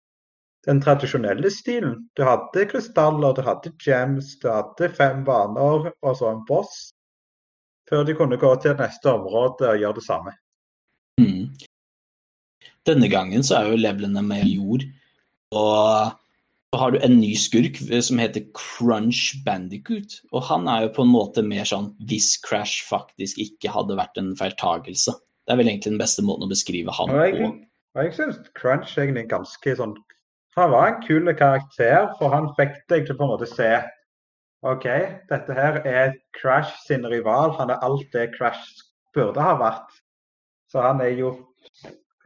[0.68, 1.96] den tradisjonelle stilen.
[2.16, 6.90] Du hadde krystaller, du hadde gems, du hadde fem baner og så en boss.
[7.90, 10.36] Før de kunne gå til neste område og gjøre det samme.
[11.20, 11.48] Mm.
[12.86, 14.84] Denne gangen så er jo levelene med jord.
[15.56, 16.12] Og
[16.70, 20.20] så har du en ny skurk som heter Crunch Bandicoot.
[20.30, 24.20] Og han er jo på en måte mer sånn hvis Crash faktisk ikke hadde vært
[24.20, 25.16] en feiltagelse.
[25.18, 27.48] Det er vel egentlig den beste måten å beskrive han jeg, på.
[27.98, 29.96] Og jeg syns Crunch egentlig er ganske sånn
[30.58, 33.70] Han var en kul karakter, for han fikk deg til på en måte se
[34.66, 34.86] OK,
[35.30, 37.54] dette her er Crash sin rival.
[37.58, 38.84] Han er alt det Crash
[39.16, 39.90] burde ha vært.
[40.70, 41.32] Så han er jo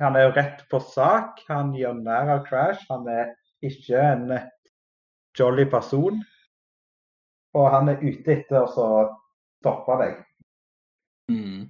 [0.03, 1.41] han er jo rett på sak.
[1.49, 2.83] Han gjør nær av Crash.
[2.91, 3.33] Han er
[3.71, 4.31] ikke en
[5.39, 6.23] jolly person.
[7.55, 8.89] Og han er ute etter å
[9.63, 10.17] stoppe deg.
[11.31, 11.69] Mm.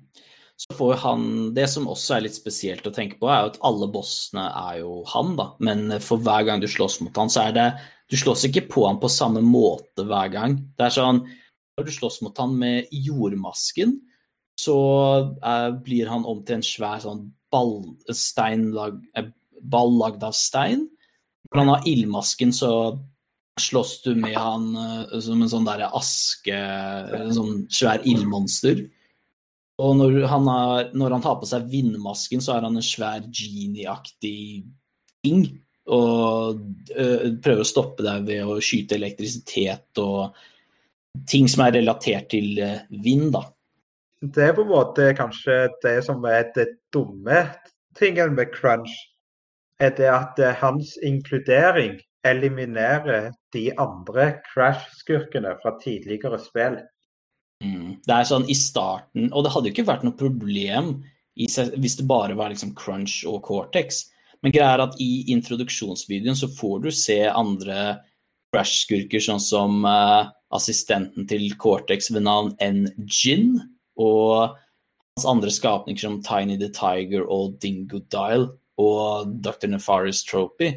[0.57, 3.61] Så får han Det som også er litt spesielt å tenke på, er jo at
[3.67, 5.51] alle bossene er jo han, da.
[5.59, 7.69] Men for hver gang du slåss mot han, så er det
[8.11, 10.59] Du slåss ikke på han på samme måte hver gang.
[10.79, 11.23] Det er sånn
[11.75, 13.97] Når du slåss mot han med jordmasken,
[14.55, 14.77] så
[15.43, 17.81] eh, blir han om til en svær sånn ball,
[18.15, 20.85] steinlag, eh, ball lagd av stein.
[21.55, 22.71] Når han har ildmasken, så
[23.61, 28.83] slåss du med han uh, som en sånn derre aske En sånn svær ildmonster.
[29.79, 33.23] Og når han, har, når han, tar på seg vindmasken, så er han en svær
[33.27, 34.65] genie-aktig
[35.23, 35.47] ting.
[35.95, 36.59] Og
[36.91, 40.35] uh, prøver å stoppe deg ved å skyte elektrisitet og
[41.31, 43.47] ting som er relatert til uh, vind, da.
[44.25, 47.45] Det er på en måte kanskje det som er det dumme
[47.95, 48.95] tingen med crunch
[49.87, 56.81] er det at eh, hans inkludering eliminerer de andre Crash-skurkene fra tidligere spill.
[57.65, 58.01] Mm.
[58.05, 60.97] Det er sånn i starten Og det hadde jo ikke vært noe problem
[61.39, 64.05] hvis det bare var liksom Crunch og Cortex.
[64.45, 67.97] Men greia er at i introduksjonsvideoen så får du se andre
[68.55, 73.57] Crash-skurker, sånn som uh, assistenten til Cortex ved navn N-Gin.
[73.99, 78.47] Og hans andre skapninger som Tiny the Tiger og Dingo Dial
[78.81, 79.69] og Dr.
[79.71, 80.73] Nefaris Tropy,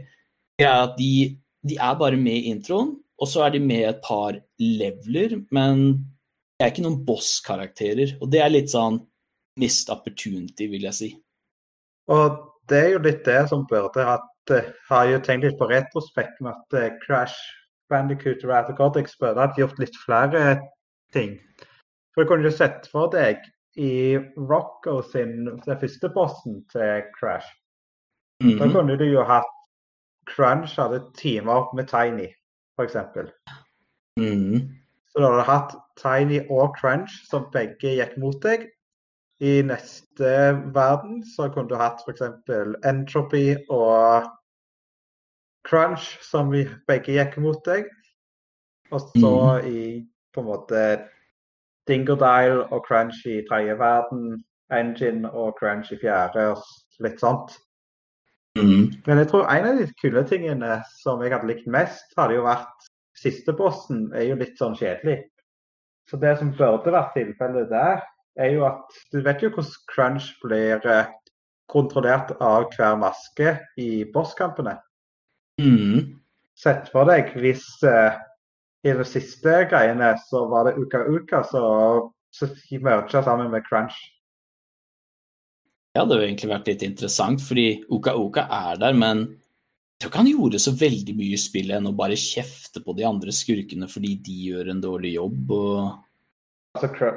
[0.60, 4.01] er at de, de, er bare med i introen, og så er de med et
[4.05, 8.17] par leveler, men de er ikke noen boss-karakterer.
[8.21, 8.99] Og det er litt sånn
[9.62, 11.10] mist opportunity, vil jeg si.
[12.13, 12.38] Og
[12.69, 16.39] det er jo litt det som burde hatt uh, Har jo tenkt litt på retrospekt
[16.43, 17.36] med at uh, Crash
[17.89, 20.60] Bandicoot og Cortex burde hatt gjort litt flere
[21.15, 21.38] ting.
[22.13, 23.43] For du kunne jo sett for deg
[23.77, 27.47] i Rocco sin den første bossen til Crash
[28.43, 28.58] Mm.
[28.58, 28.73] Da mhm.
[28.73, 29.54] kunne du jo hatt
[30.28, 31.02] Crunch hadde
[31.47, 32.28] opp med Tiny,
[32.78, 32.95] f.eks.
[34.19, 34.69] Mm.
[35.08, 38.67] Så da hadde du hatt Tiny og Crunch som begge gikk mot deg.
[39.39, 40.34] I neste
[40.73, 42.21] verden så kunne du hatt f.eks.
[42.86, 44.28] Entropy og
[45.63, 46.52] Crunch, som
[46.88, 47.88] begge gikk mot deg.
[48.91, 49.67] Og så mm.
[49.67, 49.82] i
[50.34, 50.82] på en måte
[51.88, 57.56] Dingodile og Crunch i tredje verden, Engine og Crunch i fjerde, og litt sånt.
[58.58, 58.86] Mm.
[59.06, 62.46] Men jeg tror en av de kule tingene som jeg hadde likt mest, hadde jo
[62.48, 65.22] vært siste bossen er jo litt sånn kjedelig.
[66.08, 68.04] Så det som burde vært tilfellet der,
[68.38, 71.10] er jo at du vet jo hvordan crunch blir eh,
[71.72, 74.78] kontrollert av hver maske i bosskampene.
[75.60, 76.20] Mm.
[76.58, 78.13] Sett for deg hvis uh,
[78.86, 81.63] i de siste greiene så var det Uka Uka så,
[82.34, 82.50] så
[82.82, 83.98] merga sammen med crunch.
[85.97, 90.12] Ja, det hadde egentlig vært litt interessant, fordi Oka Oka er der, men jeg tror
[90.12, 93.33] ikke han gjorde så veldig mye i spillet enn å bare kjefte på de andre
[93.33, 95.53] skurkene fordi de gjør en dårlig jobb.
[95.57, 95.79] Og...
[96.77, 97.10] Altså,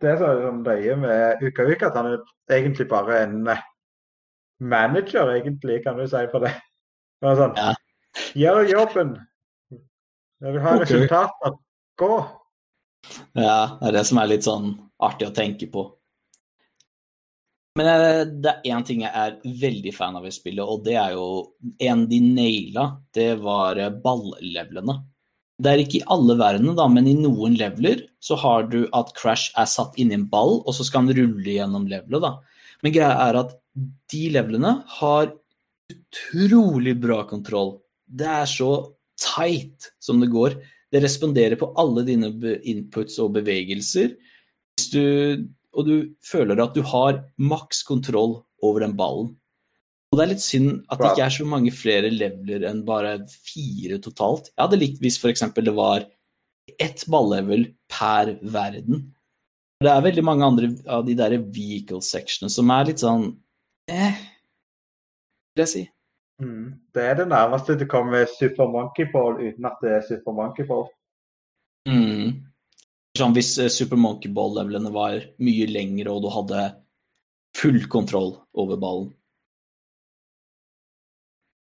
[0.00, 3.36] det som er sånn løye med Uka Uka, at han er egentlig bare en
[4.64, 6.54] manager, egentlig, kan du si, for det.
[7.20, 7.76] det sånn, ja.
[8.32, 9.12] Gjør jobben.
[10.40, 10.86] Jeg vil ha okay.
[10.86, 11.60] resultater.
[12.00, 12.12] Gå.
[13.36, 14.72] Ja, det er det som er litt sånn
[15.04, 15.84] artig å tenke på.
[17.76, 20.96] Men eh, det er én ting jeg er veldig fan av i spillet, og det
[21.00, 21.28] er jo
[21.90, 22.88] en de naila.
[23.14, 24.96] Det var eh, balllevelene.
[25.56, 29.12] Det er ikke i alle verdenene, da, men i noen leveler så har du at
[29.16, 32.24] Crash er satt inni en ball, og så skal han rulle gjennom levelet.
[32.24, 32.34] da.
[32.84, 33.56] Men greia er at
[34.12, 35.30] de levelene har
[35.92, 37.78] utrolig bra kontroll.
[38.06, 38.70] Det er så
[39.20, 40.58] tight som det går.
[40.92, 42.32] Det responderer på alle dine
[42.68, 44.12] inputs og bevegelser.
[44.76, 49.34] Hvis du og du føler at du har maks kontroll over den ballen.
[50.10, 53.18] Og det er litt synd at det ikke er så mange flere leveler enn bare
[53.28, 54.52] fire totalt.
[54.54, 55.44] Jeg hadde likt hvis f.eks.
[55.56, 56.06] det var
[56.82, 59.10] ett ballevel per verden.
[59.82, 63.28] Det er veldig mange andre av de der vehicle sectionene som er litt sånn
[63.92, 64.22] eh,
[65.52, 65.84] vil jeg si.
[66.40, 66.76] Mm.
[66.96, 70.64] Det er det nærmeste du kommer Super Monkey Ball uten at det er Super Monkey
[70.68, 70.86] Ball.
[71.88, 72.46] Mm.
[73.16, 76.64] Sånn, hvis eh, Super Monkey Ball-levelene var mye lengre og du hadde
[77.56, 79.12] full kontroll over ballen.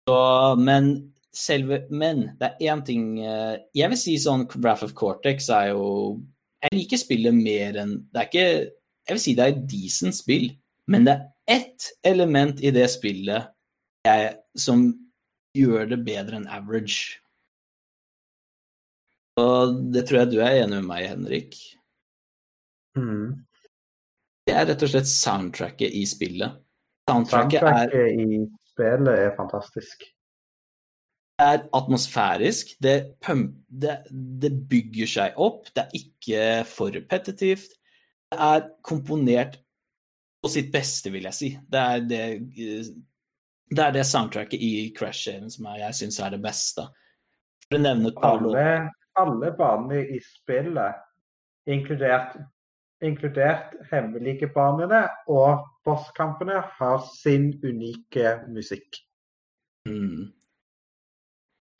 [0.08, 0.18] Så,
[0.58, 0.94] men
[1.32, 5.70] selve Men det er én ting eh, Jeg vil si sånn Wrath of Cortex er
[5.70, 5.84] jo
[6.64, 8.48] Jeg liker spillet mer enn Det er ikke
[9.06, 10.50] Jeg vil si det er et decent spill,
[10.90, 13.48] men det er ett element i det spillet
[14.06, 14.84] jeg, som
[15.58, 17.21] gjør det bedre enn average.
[19.40, 21.56] Og det tror jeg du er enig med meg, Henrik.
[22.98, 23.44] Mm.
[24.46, 26.58] Det er rett og slett soundtracket i spillet.
[27.08, 28.42] Soundtracket, soundtracket er, i
[28.74, 30.04] spillet er fantastisk.
[31.38, 32.74] Det er atmosfærisk.
[32.82, 35.70] Det, pump, det, det, bygger seg opp.
[35.72, 37.72] Det er ikke for repetitivt.
[38.32, 39.58] Det er komponert
[40.42, 41.50] på sitt beste, vil jeg si.
[41.72, 42.22] Det er det,
[43.72, 46.84] det, er det soundtracket i Crash-serien som jeg syns er det beste.
[47.68, 51.00] For å nevne et par låter alle banene i spillet,
[51.68, 52.36] inkludert,
[53.04, 59.02] inkludert hemmelige banene og bosskampene, har sin unike musikk.
[59.88, 60.30] Mm.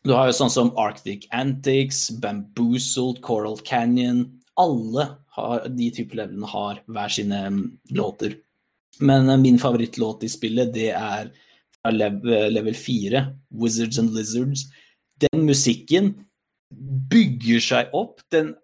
[0.03, 4.25] Du har jo sånn som Arctic Antics, Bamboozled, Coral Canyon
[4.59, 7.62] Alle har, de typer levelene har hver sine mm,
[7.97, 8.35] låter.
[9.01, 11.31] Men uh, min favorittlåt i spillet, det er
[11.79, 13.23] fra level, level 4,
[13.62, 14.66] Wizards and Lizards.
[15.23, 16.12] Den musikken
[17.12, 18.20] bygger seg opp.
[18.32, 18.54] Den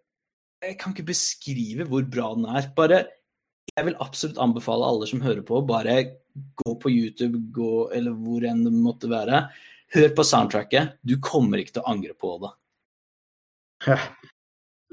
[0.62, 2.70] Jeg kan ikke beskrive hvor bra den er.
[2.76, 3.04] Bare
[3.76, 6.00] Jeg vil absolutt anbefale alle som hører på, bare
[6.58, 9.44] gå på YouTube, gå, eller hvor enn det måtte være.
[9.94, 10.98] Hør på soundtracket.
[11.02, 12.50] Du kommer ikke til å angre på det.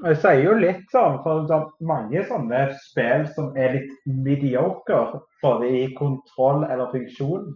[0.04, 5.70] Jeg sier jo litt sånn, for sånn, mange sånne spill som er litt mediocre, både
[5.72, 7.54] i kontroll eller funksjon,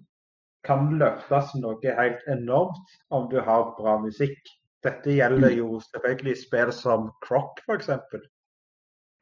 [0.64, 4.40] kan løftes noe helt enormt om du har bra musikk.
[4.84, 7.90] Dette gjelder jo selvfølgelig spill som Croc, f.eks.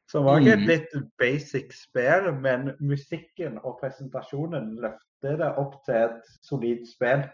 [0.09, 0.69] Som var ikke et mm.
[0.71, 7.27] litt basic spill, men musikken og presentasjonen løfter det opp til et solid spill.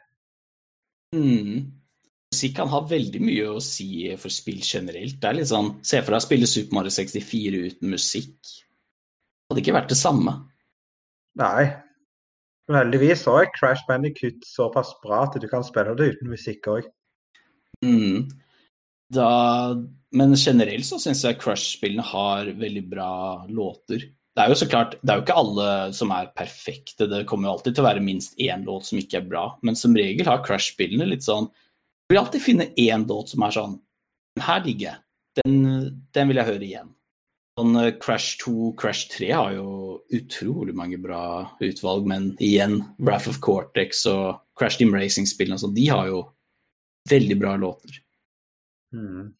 [1.14, 1.68] Mm.
[2.34, 5.20] Musikk kan ha veldig mye å si for spill generelt.
[5.22, 8.40] Det er litt sånn, Se for deg å spille Super Mario 64 uten musikk.
[8.42, 10.34] Det hadde ikke vært det samme.
[11.38, 11.68] Nei.
[12.66, 16.66] Men heldigvis så er Crash Bandicoot såpass bra at du kan spille det uten musikk
[16.72, 16.88] òg.
[17.84, 18.26] Mm.
[19.14, 19.30] Da,
[20.16, 23.12] men generelt så syns jeg Crush-spillene har veldig bra
[23.50, 24.08] låter.
[24.34, 27.06] Det er jo så klart, det er jo ikke alle som er perfekte.
[27.10, 29.44] Det kommer jo alltid til å være minst én låt som ikke er bra.
[29.62, 33.54] Men som regel har Crush-spillene litt sånn Du vil alltid finne én låt som er
[33.54, 33.78] sånn
[34.34, 35.00] Den her digger jeg.
[35.38, 35.56] Den,
[36.14, 36.90] den vil jeg høre igjen.
[37.54, 39.68] Sånn Crash 2, Crash 3 har jo
[40.14, 45.84] utrolig mange bra utvalg, men igjen, Wrath of Cortex og Crash Team Racing-spillene, altså, de
[45.86, 46.24] har jo
[47.10, 47.98] veldig bra låter.
[48.94, 49.32] Mm.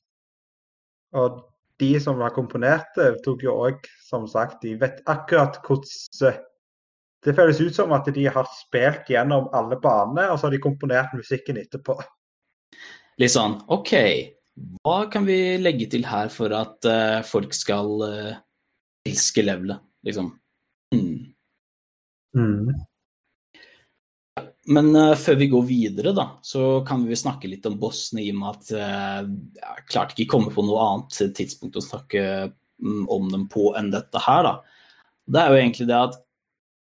[1.14, 1.42] Og
[1.82, 6.42] de som har komponert det, tok jo òg, som sagt, de vet akkurat hvordan
[7.24, 10.60] Det føles ut som at de har spilt gjennom alle banene, og så har de
[10.60, 11.96] komponert musikken etterpå.
[13.16, 13.94] Litt sånn OK,
[14.84, 18.34] hva kan vi legge til her for at uh, folk skal uh,
[19.08, 20.34] elske levelet, liksom?
[20.92, 21.32] Mm.
[22.36, 22.74] Mm.
[24.66, 28.30] Men uh, før vi går videre, da, så kan vi snakke litt om bossene i
[28.32, 32.22] og med at jeg klarte ikke komme på noe annet tidspunkt å snakke
[32.82, 34.54] um, om dem på enn dette her, da.
[35.24, 36.16] Det er jo egentlig det at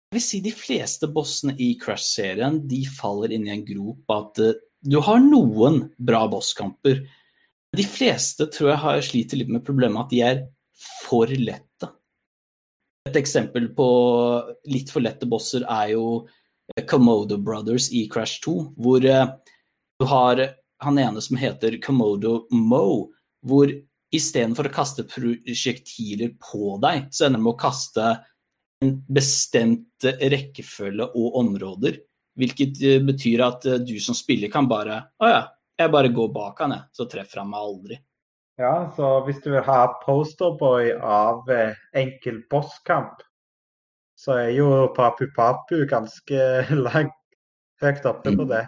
[0.09, 4.39] jeg vil si de fleste bossene i Crash-serien de faller inn i en grop at
[4.79, 7.03] du har noen bra bosskamper,
[7.77, 10.39] de fleste tror jeg har sliter litt med problemet at de er
[11.03, 11.89] for lette.
[13.09, 13.89] Et eksempel på
[14.71, 16.05] litt for lette bosser er jo
[16.89, 19.27] Komodo eh, Brothers i Crash 2, hvor eh,
[19.99, 20.41] du har
[20.79, 23.11] han ene som heter Komodo Mo,
[23.45, 23.71] hvor
[24.15, 28.09] istedenfor å kaste prosjektiler på deg, så ender det med å kaste
[28.79, 31.99] en bestemt rekkefølge og områder.
[32.39, 35.41] Hvilket eh, betyr at du som spiller kan bare Å ja,
[35.79, 36.87] jeg bare går bak han, jeg.
[36.95, 37.99] Så treffer han meg aldri.
[38.59, 43.21] Ja, så hvis du vil ha posterboy av eh, enkel bosskamp,
[44.19, 46.39] så er jo Papu Papu ganske
[46.87, 47.15] langt
[47.81, 48.49] høyt oppe på mm.
[48.51, 48.65] det.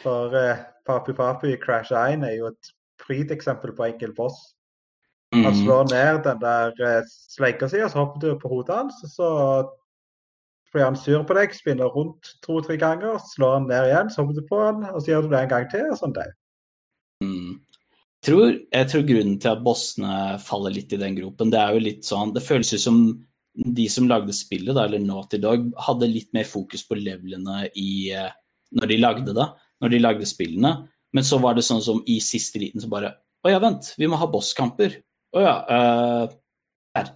[0.00, 2.72] For eh, Papu Papu i Crash 1 er jo et
[3.02, 4.38] priteksempel på enkel boss.
[5.34, 5.60] Han mm.
[5.62, 8.98] slår ned den der eh, slegga si, og så hopper du på hodet hans.
[9.12, 9.28] Så
[10.72, 14.38] blir han sur på deg, spinner rundt to-tre ganger, slår han ned igjen, så hopper
[14.38, 16.28] du på han, og så gjør du det en gang til, og sånn det.
[17.24, 17.56] Mm.
[18.20, 20.14] Jeg, tror, jeg tror grunnen til at bossene
[20.44, 23.00] faller litt i den gropen, det er jo litt sånn Det føles ut som
[23.54, 28.12] de som lagde spillet, da, eller Naughty Dog, hadde litt mer fokus på levelene i,
[28.14, 28.30] eh,
[28.76, 29.46] når de lagde det,
[29.82, 30.74] når de lagde spillene.
[31.12, 34.04] Men så var det sånn som i siste liten så bare Å ja, vent, vi
[34.04, 34.98] må ha bosskamper.
[35.32, 35.54] Å ja.
[35.64, 36.32] Uh,
[36.92, 37.06] her.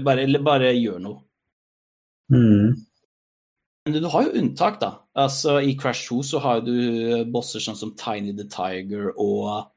[0.00, 1.18] Bare, bare gjør noe.
[2.32, 2.72] Mm.
[3.84, 4.94] Men du har jo unntak, da.
[5.12, 6.72] Altså, I Crash 2 så har du
[7.34, 9.68] bosser sånn som Tiny the Tiger og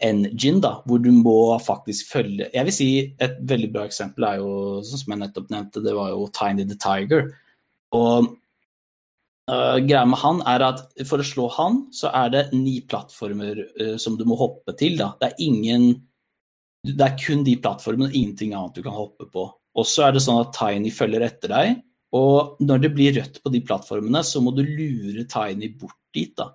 [0.00, 2.90] Engine, da, hvor du må faktisk følge Jeg vil si
[3.20, 4.52] et veldig bra eksempel er jo,
[4.86, 7.26] sånn som jeg nettopp nevnte, det var jo Tiny the Tiger.
[7.96, 8.30] Og
[9.50, 13.60] uh, greia med han er at for å slå han, så er det ni plattformer
[13.80, 14.96] uh, som du må hoppe til.
[15.00, 15.12] da.
[15.20, 15.90] Det er ingen
[16.86, 19.46] Det er kun de plattformene og ingenting annet du kan hoppe på.
[19.50, 21.78] Og så er det sånn at Tiny følger etter deg
[22.16, 26.32] og når det blir rødt på de plattformene, så må du lure Tiny bort dit.
[26.36, 26.50] da.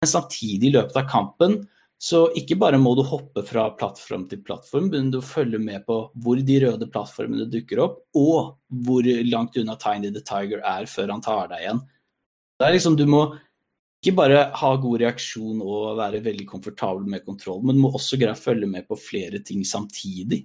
[0.00, 1.58] Men samtidig i løpet av kampen,
[2.02, 6.00] så ikke bare må du hoppe fra plattform til plattform, men du følger med på
[6.24, 11.14] hvor de røde plattformene dukker opp, og hvor langt unna Tiny the Tiger er før
[11.14, 11.82] han tar deg igjen.
[12.58, 13.22] Det er liksom, Du må
[14.02, 18.18] ikke bare ha god reaksjon og være veldig komfortabel med kontroll, men du må også
[18.18, 20.42] greie å følge med på flere ting samtidig.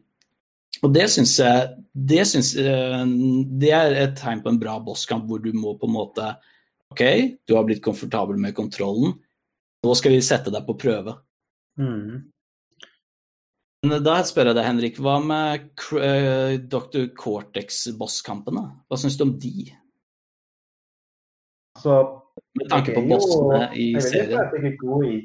[0.85, 5.41] Og det syns jeg det, synes, det er et tegn på en bra bosskamp hvor
[5.41, 6.35] du må på en måte
[6.93, 7.01] OK,
[7.49, 9.17] du har blitt komfortabel med kontrollen.
[9.81, 11.17] Nå skal vi sette deg på prøve.
[11.77, 12.27] Mm.
[13.87, 17.09] Men da spør jeg deg, Henrik, hva med uh, Dr.
[17.17, 18.63] Cortex-bosskampene?
[18.89, 19.67] Hva syns du om de?
[21.77, 21.99] Altså,
[22.57, 24.33] med tanke på bossene i serien.
[24.33, 25.19] Jeg vil ikke at jeg er god i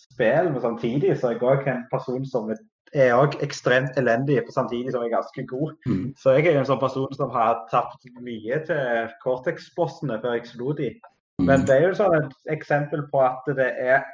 [0.00, 2.64] spill, men samtidig så er jeg òg en person som er
[2.94, 5.74] er òg ekstremt elendig på samtidig som jeg er ganske god.
[5.86, 6.06] Mm.
[6.18, 10.74] Så jeg er en sånn person som har tapt mye til Cortex-bossene før jeg slo
[10.78, 10.92] de.
[11.40, 11.48] Mm.
[11.50, 14.06] Men det er jo sånn et eksempel på at det er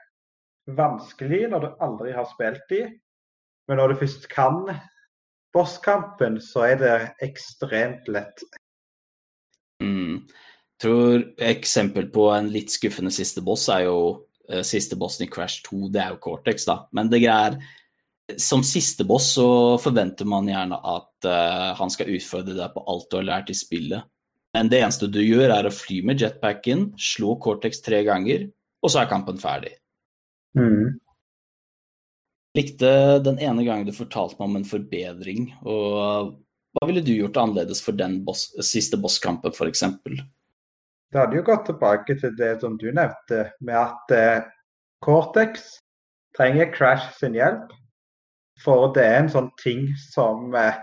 [0.71, 2.83] vanskelig når du aldri har spilt de.
[3.69, 4.65] Men når du først kan
[5.55, 8.43] bosskampen, så er det ekstremt lett.
[9.83, 10.23] Mm.
[10.83, 13.99] Tror eksempel på en litt skuffende siste boss er jo
[14.51, 15.93] uh, siste bossen i Crash 2.
[15.95, 16.83] Det er jo Cortex, da.
[16.97, 17.61] Men det greier
[18.41, 19.49] som siste boss så
[19.83, 23.59] forventer man gjerne at uh, han skal utfordre deg på alt du har lært i
[23.59, 24.09] spillet.
[24.53, 28.51] Men det eneste du gjør, er å fly med jetpacken, slå Cortex tre ganger,
[28.85, 29.73] og så er kampen ferdig.
[30.59, 30.99] Mm.
[32.57, 32.93] Likte
[33.25, 35.53] den ene gangen du fortalte meg om en forbedring.
[35.65, 36.35] og
[36.77, 39.85] Hva ville du gjort annerledes for den boss, siste bosskampen, f.eks.?
[41.13, 44.51] Det hadde jo gått tilbake til det som du nevnte, med at eh,
[45.05, 45.79] Cortex
[46.37, 47.73] trenger Crash sin hjelp
[48.61, 50.79] for det er en sånn ting som eh,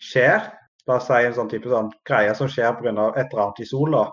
[0.00, 0.48] skjer.
[0.88, 3.10] La oss si en sånn type sånn greie som skjer pga.
[3.14, 4.06] et eller annet i sola.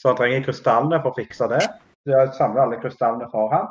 [0.00, 1.62] Så han trenger krystallene for å fikse det.
[2.04, 3.68] Så jeg samler alle krystallene for ham.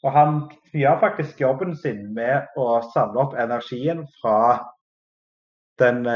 [0.00, 0.36] Og han
[0.72, 4.60] gjør faktisk jobben sin med å samle opp energien fra
[5.80, 6.06] den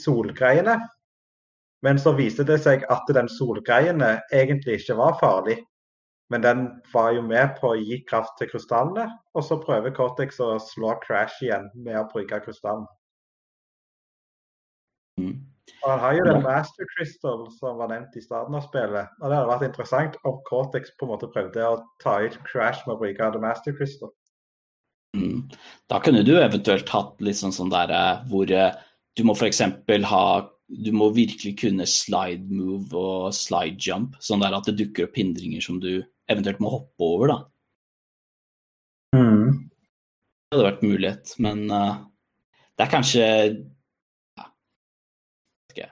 [0.00, 0.76] solgreiene.
[1.80, 5.56] Men så viste det seg at den solgreiene egentlig ikke var farlig.
[6.30, 10.38] Men den var jo med på å gi kraft til krystallene, og så prøver Cortex
[10.44, 12.86] å slå Crash igjen med å bruke krystallen.
[15.18, 15.49] Mm.
[15.84, 19.12] Han har jo den Master Crystal som var nevnt i starten av spillet.
[19.20, 22.86] og Det hadde vært interessant om Cortex på en måte prøvde å ta ut Crash
[22.86, 24.12] med å bruke The Master Crystal.
[25.16, 25.48] Mm.
[25.90, 28.76] Da kunne du eventuelt hatt litt sånn, sånn der eh, hvor eh,
[29.18, 29.62] du må f.eks.
[30.12, 30.24] ha
[30.70, 35.18] du må virkelig kunne slide move og slide jump, sånn der at det dukker opp
[35.18, 37.38] hindringer som du eventuelt må hoppe over, da.
[39.18, 39.66] Mm.
[39.66, 42.04] Det hadde vært mulighet, men uh,
[42.78, 44.46] det er kanskje ja.
[45.72, 45.88] ikke.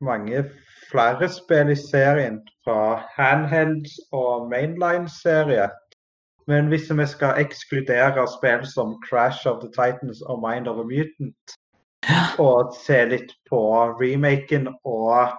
[0.00, 0.44] Mange
[0.90, 5.70] flere spill i serien, fra handhelds og mainline-serie.
[6.46, 10.86] Men hvis vi skal ekskludere spill som Crash of the Titans og Mind of a
[10.86, 11.56] Mutant,
[12.48, 13.60] og se litt på
[14.00, 15.32] remaken og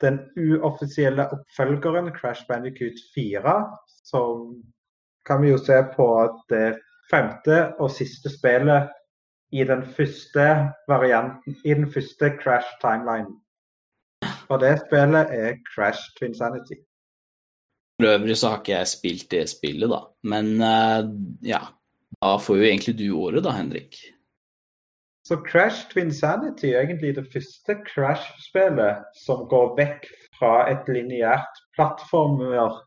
[0.00, 3.56] den uoffisielle oppfølgeren, Crash Bandicoot 4,
[4.04, 4.22] så
[5.26, 6.08] kan vi jo se på
[6.48, 6.78] det
[7.10, 8.88] femte og siste spillet
[9.52, 10.46] i den første
[10.88, 12.68] varianten, i den første Crash
[14.50, 16.80] Og det spillet er Crash Twinsanity.
[18.00, 20.00] For øvrig så har ikke jeg spilt det spillet, da.
[20.32, 21.10] Men uh,
[21.46, 21.60] ja,
[22.22, 23.98] da får jo egentlig du året da, Henrik.
[25.28, 32.80] Så Crash Twinsanity er egentlig det første Crash-spillet som går vekk fra et lineært plattformer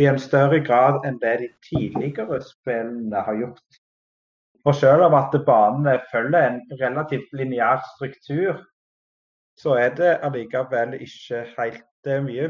[0.00, 3.80] i en større grad enn det de tidligere spillene har gjort.
[4.64, 8.62] Og selv om at banene følger en relativt lineær struktur,
[9.58, 12.48] så er det allikevel ikke helt Det er mye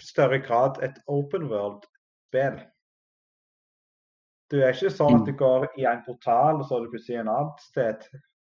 [0.00, 2.60] større grad et open world-spill.
[4.50, 5.38] Du er ikke sånn at du mm.
[5.38, 8.06] går i en portal, og så er du plutselig et annet sted.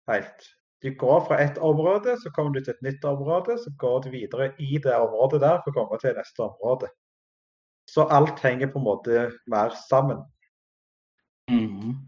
[0.09, 0.47] Helt.
[0.83, 4.09] Du går fra et område, så kommer du til et nytt område, så går du
[4.15, 6.89] videre i det området der for å komme til neste område.
[7.91, 10.23] Så alt henger på en måte mer sammen.
[11.51, 11.99] Mm.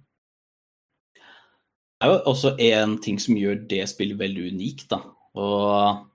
[1.15, 4.99] Det er jo også en ting som gjør det spillet veldig unikt, da.
[5.35, 6.05] Og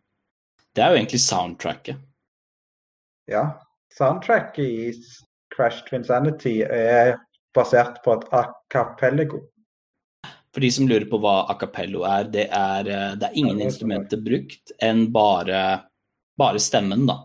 [0.74, 2.00] det er jo egentlig soundtracket.
[3.30, 3.44] Ja.
[3.96, 4.92] Soundtracket i
[5.54, 7.16] Crash Twinsanity er
[7.54, 9.42] basert på et acapello.
[10.54, 14.22] For de som lurer på hva acapello er, det er, eh, det er ingen instrumenter
[14.22, 15.60] brukt enn bare,
[16.38, 17.20] bare, stemmen, da.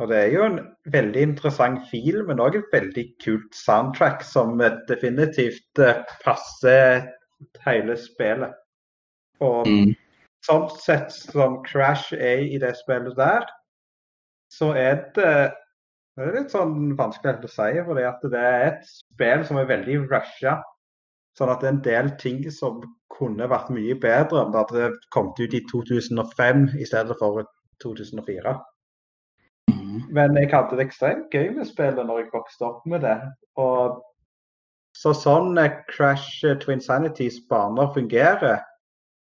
[0.00, 0.56] Og Det er jo en
[0.90, 4.58] veldig interessant fil, men òg et veldig kult soundtrack som
[4.88, 7.04] definitivt eh, passer
[7.66, 8.56] hele spillet.
[9.44, 9.92] Og mm.
[10.44, 13.46] Sånn sett som Crash er i det spillet der,
[14.52, 15.34] så er det
[16.14, 19.96] det er litt sånn vanskelig å si, for det er et spill som er veldig
[20.04, 20.60] rusha.
[21.34, 24.92] Sånn at det er en del ting som kunne vært mye bedre om det hadde
[25.14, 27.42] kommet ut i 2005 i stedet for
[27.82, 28.54] 2004.
[29.72, 30.04] Mm.
[30.14, 33.16] Men jeg hadde det ekstremt gøy med spillet når jeg vokste opp med det.
[33.58, 33.98] Og
[34.94, 35.58] så sånn
[35.90, 38.62] Crash Twin Sanities baner fungerer,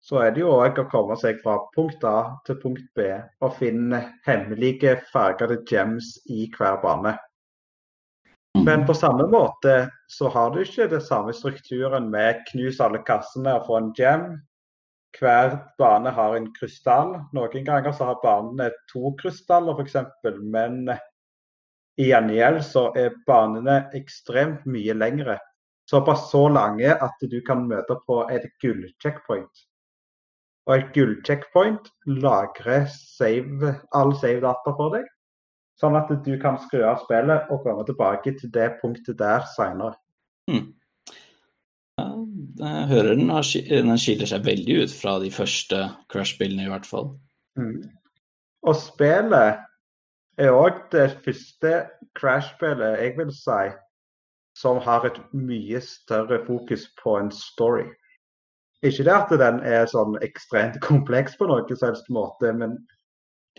[0.01, 3.07] så er det jo òg å komme seg fra punkt A til punkt B
[3.45, 7.13] og finne hemmelige fargede gems i hver bane.
[8.65, 9.75] Men på samme måte
[10.11, 14.25] så har du ikke den samme strukturen med knus alle kassene og få en gem.
[15.19, 17.15] Hver bane har en krystall.
[17.35, 19.95] Noen ganger så har banene to krystaller f.eks.,
[20.41, 20.91] men
[21.99, 25.37] i gjengjeld så er banene ekstremt mye lengre.
[25.89, 29.67] Såpass så lange at du kan møte på et gullcheckpoint.
[30.69, 31.89] Og et gull-checkpoint
[32.21, 35.07] lagrer save, all save-data for deg,
[35.81, 39.97] sånn at du kan skru av spillet og komme tilbake til det punktet der seinere.
[40.49, 40.69] Hmm.
[41.97, 42.05] Ja,
[42.61, 45.83] jeg hører den, den, skiller seg veldig ut fra de første
[46.13, 47.11] Crush-spillene, i hvert fall.
[47.59, 47.81] Mm.
[48.61, 49.61] Og spillet
[50.41, 51.73] er òg det første
[52.17, 53.63] Crash-spillet jeg vil si
[54.57, 57.87] som har et mye større fokus på en story.
[58.81, 62.79] Ikke det at den er sånn ekstremt kompleks på noen som helst måte, men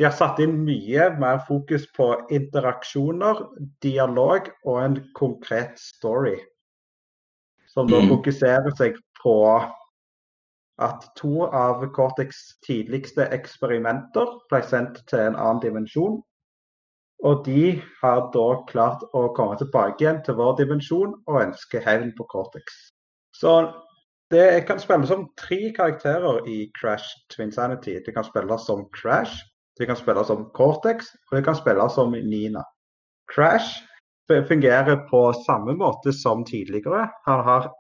[0.01, 3.45] de har satt inn mye mer fokus på interaksjoner,
[3.85, 6.39] dialog og en konkret story.
[7.69, 8.09] Som da mm.
[8.15, 9.37] fokuserer seg på
[10.83, 16.19] at to av Cortex tidligste eksperimenter ble sendt til en annen dimensjon.
[17.23, 22.11] Og de har da klart å komme tilbake igjen til vår dimensjon og ønske hevn
[22.17, 22.81] på Cortex.
[23.37, 23.53] Så
[24.33, 27.05] det kan spilles som tre karakterer i Crash
[27.35, 27.99] Twinsanity.
[28.07, 29.45] Det kan spilles som Crash,
[29.79, 32.65] det kan spilles som Cortex, og det kan spilles som Nina.
[33.35, 33.83] Crash
[34.49, 37.09] fungerer på samme måte som tidligere.
[37.27, 37.71] Han har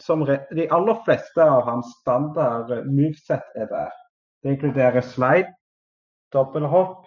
[0.00, 3.92] som de aller fleste av hans standard moveset er der.
[4.42, 5.54] Det inkluderer slide,
[6.32, 7.06] dobbelthopp,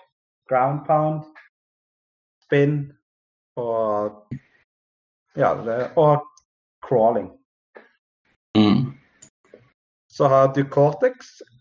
[0.50, 1.26] ground pound,
[2.48, 2.80] spin
[3.60, 4.24] og
[5.38, 5.52] ja,
[5.96, 6.24] og
[6.88, 7.37] crawling.
[10.18, 11.14] Så har du Cortex.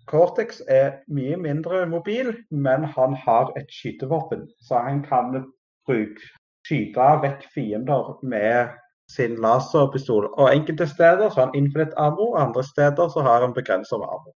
[0.08, 4.46] Cortex er mye mindre mobil, men han har et skytevåpen.
[4.64, 5.42] Så han kan
[5.86, 6.30] bruke,
[6.64, 8.72] skyte vekk fiender med
[9.12, 10.30] sin laserpistol.
[10.40, 14.08] Og enkelte steder så har han infinite ammo, andre steder så har han begrenset med
[14.08, 14.32] ammo.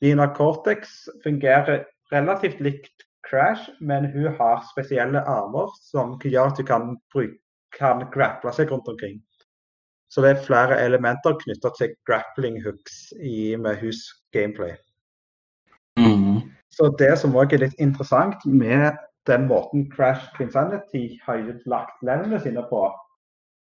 [0.00, 0.94] Dina Cortex
[1.24, 7.40] fungerer relativt likt Crash, men hun har spesielle armer som gjør at hun kan, bruke,
[7.78, 9.18] kan grapple seg rundt omkring.
[10.08, 14.00] Så det er flere elementer knytta til grappling hooks i, med hus
[14.32, 14.72] gameplay.
[16.00, 16.48] Mm.
[16.72, 18.96] Så det som òg er litt interessant med
[19.28, 22.86] den måten Crash Quinsanity har lagt levelene sine på,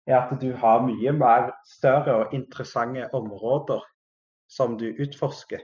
[0.07, 3.81] er at du har mye mer større og interessante områder
[4.53, 5.63] som du utforsker.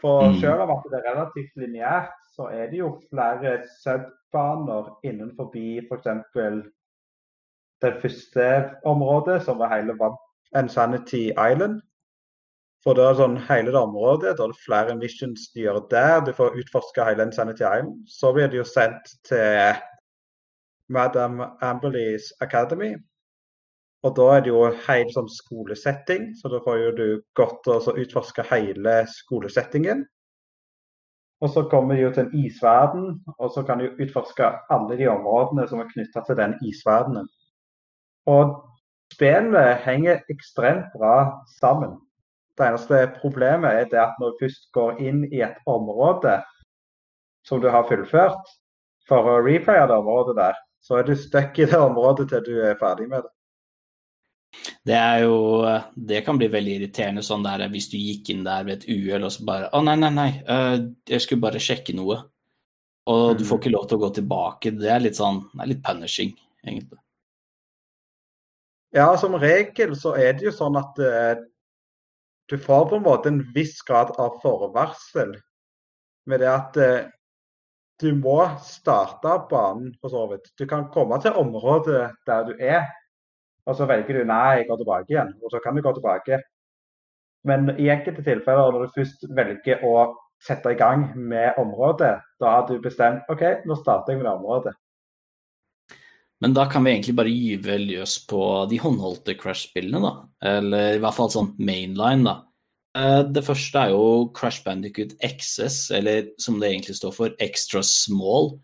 [0.00, 0.40] For mm.
[0.40, 6.10] selv om at det er relativt lineært, så er det jo flere subbaner innenfor f.eks
[7.82, 8.46] det første
[8.86, 9.94] området, som var hele
[10.56, 11.80] Insanity Island.
[12.84, 16.20] For det er sånn hele det området, da er det flere missions du gjør der.
[16.26, 18.04] Du får utforske hele Insanity Island.
[18.06, 19.80] Så blir det jo sendt til
[20.88, 22.94] Madam Amberleys Academy.
[24.06, 27.06] Og da er det jo hele sånn skolesetting, så da får jo du
[27.38, 30.04] godt å utforske hele skolesettingen.
[31.42, 35.10] Og så kommer du jo til en isverden, og så kan du utforske alle de
[35.10, 37.26] områdene som er knytta til den isverdenen.
[38.28, 38.54] Og
[39.14, 41.16] spillet henger ekstremt bra
[41.58, 41.96] sammen.
[42.58, 46.40] Det eneste problemet er det at når du først går inn i et område
[47.46, 48.54] som du har fullført,
[49.08, 52.54] for å replaye det området der, så er du stuck i det området til du
[52.66, 53.32] er ferdig med det.
[54.88, 55.36] Det er jo
[55.94, 59.26] Det kan bli veldig irriterende sånn der hvis du gikk inn der ved et uhell
[59.26, 62.22] og så bare Å, nei, nei, nei, uh, jeg skulle bare sjekke noe.
[63.08, 63.60] Og du får mm.
[63.62, 64.72] ikke lov til å gå tilbake.
[64.76, 67.00] Det er litt sånn Det er litt punishing, egentlig.
[68.96, 71.36] Ja, som regel så er det jo sånn at uh,
[72.48, 75.34] du får på en måte en viss grad av forvarsel
[76.28, 77.10] med det at uh,
[78.00, 80.48] du må starte banen for så vidt.
[80.56, 82.86] Du kan komme til området der du er,
[83.68, 85.34] og så velger du nei, jeg går tilbake igjen.
[85.42, 86.40] Og så kan du gå tilbake.
[87.48, 89.96] Men i enkelte tilfeller når du først velger å
[90.46, 94.36] sette i gang med området, da har du bestemt OK, nå starter jeg med det
[94.38, 94.74] området.
[96.42, 100.12] Men da kan vi egentlig bare gyve løs på de håndholdte Crash-spillene, da.
[100.58, 102.36] Eller i hvert fall sånn mainline, da.
[102.98, 107.82] Eh, det første er jo Crash Bandicut XS, eller som det egentlig står for, Extra
[107.86, 108.54] Small.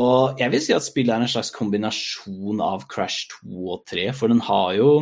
[0.00, 4.06] Og jeg vil si at spillet er en slags kombinasjon av Crash 2 og 3,
[4.16, 4.92] for den har jo,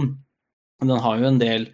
[0.82, 1.68] den har jo en del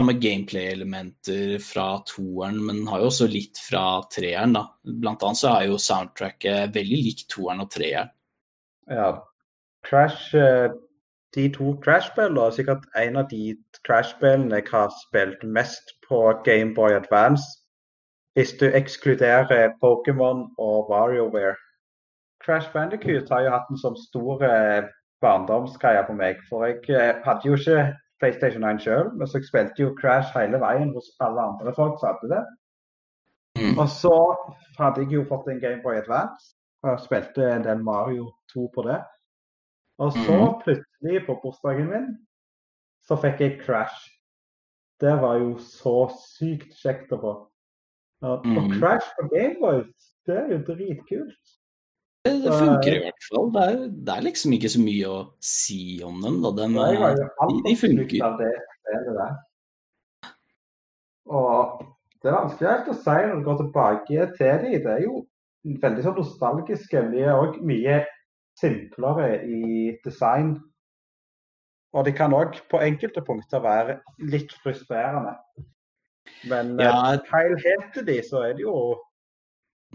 [0.00, 4.64] samme gameplay-elementer fra toeren, men den har jo også litt fra treeren, da.
[4.82, 8.10] Blant annet så er jo soundtracket veldig likt toeren og treeren.
[8.90, 9.12] Ja,
[9.88, 10.70] Crash eh,
[11.34, 13.54] De to Crash-spillene er sikkert en av de
[13.86, 17.44] Crash-spillene jeg har spilt mest på Gameboy Advance.
[18.34, 21.54] Hvis du ekskluderer Pokémon og WarioWare.
[22.44, 24.88] Crash Bandicoot har jo hatt en sånn stor eh,
[25.22, 26.40] barndomsgreie på meg.
[26.48, 30.34] For jeg eh, hadde jo ikke PlayStation 1 sjøl, men så jeg spilte jo Crash
[30.36, 32.42] hele veien hos alle andre folk som hadde det.
[33.60, 33.76] Mm.
[33.78, 34.16] Og så
[34.78, 36.54] hadde jeg jo fått en Gameboy Advance
[36.86, 39.00] og spilte en del Mario 2 på det.
[40.00, 40.56] Og så mhm.
[40.64, 42.08] plutselig, på bursdagen min,
[43.04, 44.08] så fikk jeg Crash.
[45.00, 47.32] Det var jo så sykt kjekt å få.
[48.28, 48.74] Og mm.
[48.76, 49.82] Crash på Gameboy,
[50.28, 51.54] det er jo dritkult.
[52.24, 53.46] Det, det funker i hvert fall.
[53.54, 56.36] Det er, det er, liksom ikke så mye å si om dem.
[56.44, 56.52] Da.
[56.58, 58.26] De, de, de funker.
[61.30, 61.80] Og
[62.20, 64.76] det er vanskelig å si når du går tilbake til dem.
[64.84, 65.24] Det er jo
[65.80, 67.06] veldig sånn nostalgiske.
[67.24, 68.02] Er òg mye
[68.60, 70.54] simplere i design.
[71.96, 73.98] Og de kan òg på enkelte punkter være
[74.30, 75.34] litt frustrerende.
[76.50, 77.16] Men ja.
[77.94, 78.76] til de så er det jo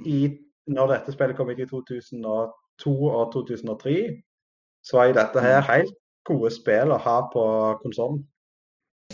[0.04, 0.28] i,
[0.68, 3.94] Når dette spillet kom ut i 2002 og 2003,
[4.84, 5.68] så er dette her mm.
[5.70, 5.94] helt
[6.26, 7.46] gode spill å ha på
[7.84, 8.24] konsollen.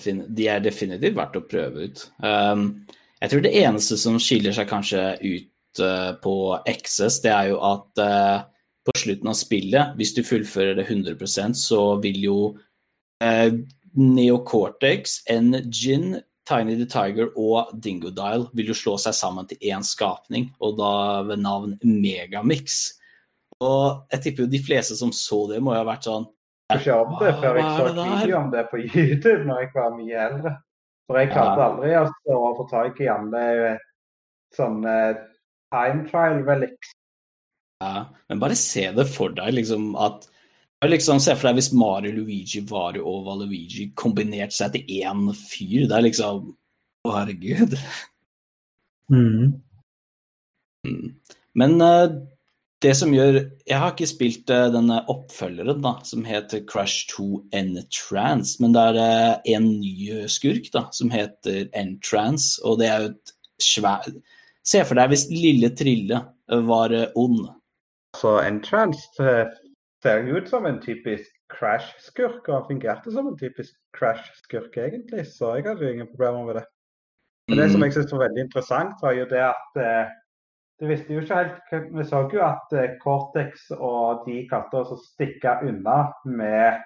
[0.01, 2.05] De er definitivt verdt å prøve ut.
[2.23, 2.85] Um,
[3.21, 6.35] jeg tror det eneste som skiller seg kanskje ut uh, på
[6.71, 8.47] XS, det er jo at uh,
[8.87, 12.37] på slutten av spillet, hvis du fullfører det 100% så vil jo
[13.23, 13.53] eh,
[13.97, 16.15] Neocortex, N-Gin,
[16.49, 20.93] Tiny the Tiger og Dingodile vil jo slå seg sammen til én skapning, og da
[21.27, 22.97] ved navn Megamix.
[23.61, 26.29] Og jeg tipper jo de fleste som så det, må jo ha vært sånn
[26.71, 30.25] ikke om det før jeg så video om det på YouTube når jeg var mye
[30.27, 30.53] eldre.
[31.09, 33.43] For jeg klarte aldri å få tak i alle
[34.55, 34.95] sånne
[35.73, 36.93] time trial relics.
[37.81, 40.27] Ja, men bare se det for deg, liksom at
[40.85, 45.87] liksom, Se for deg hvis Mario, Luigi, Vario og Valuigi kombinerte seg til én fyr.
[45.89, 46.51] Det er liksom
[47.01, 47.77] Å, herregud.
[49.11, 49.57] Mm.
[50.87, 51.07] Mm.
[51.57, 52.13] Men uh,
[52.81, 53.35] det som gjør
[53.67, 57.25] Jeg har ikke spilt uh, denne oppfølgeren da, som heter Crash 2
[57.57, 63.07] N-Trans, men det er uh, en ny skurk da, som heter N-Trans, og det er
[63.07, 64.21] jo et svært
[64.61, 66.19] Se for deg hvis Lille Trille
[66.69, 67.47] var ond.
[68.17, 69.19] Så Entranced
[70.03, 75.55] ser jo ut som en typisk Crash-skurk, og fungerte som en typisk Crash-skurk egentlig, så
[75.55, 76.65] jeg hadde jo ingen problemer med det.
[77.49, 77.85] Men det som mm.
[77.85, 80.13] jeg syntes var veldig interessant, var jo det at eh,
[80.79, 84.97] det visste jo ikke helt Vi så jo at eh, Cortex og de klarte å
[85.01, 86.79] stikke unna med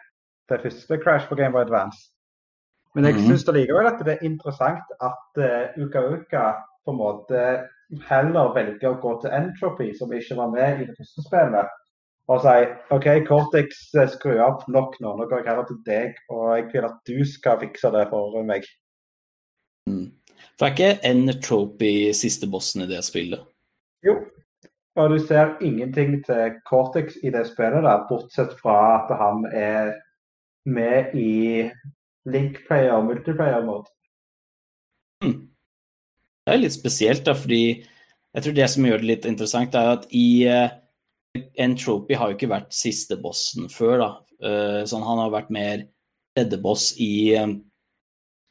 [0.49, 2.09] det første Crash på Game Boy Advance.
[2.95, 3.23] Men jeg mm.
[3.29, 6.43] syns likevel at det er interessant at uh, Uka Uka
[6.85, 7.39] på en måte
[8.09, 11.73] heller velge å gå til Entropy, som ikke var med i det første spillet,
[12.31, 12.55] og si
[12.95, 15.11] OK, Cortex, eh, skru av nok nå.
[15.17, 18.39] Nå går jeg heller til deg, og jeg vil at du skal fikse det for
[18.47, 18.65] meg.
[19.89, 20.07] Mm.
[20.57, 23.45] For er ikke Entropy siste bossen i det spillet?
[24.05, 24.17] Jo.
[24.95, 29.91] Og du ser ingenting til Cortex i det spillet, der, bortsett fra at han er
[30.65, 31.67] med i
[32.25, 33.91] linkplayer og multiplayer-mode.
[35.23, 35.49] Mm.
[36.45, 37.63] Det er litt spesielt, da, fordi
[38.35, 40.67] jeg tror det som gjør det litt interessant, er at i uh,
[41.61, 44.09] Entropy har jo ikke vært siste bossen før, da.
[44.43, 45.87] Uh, sånn, han har vært mer
[46.35, 47.57] tredjeboss i, um,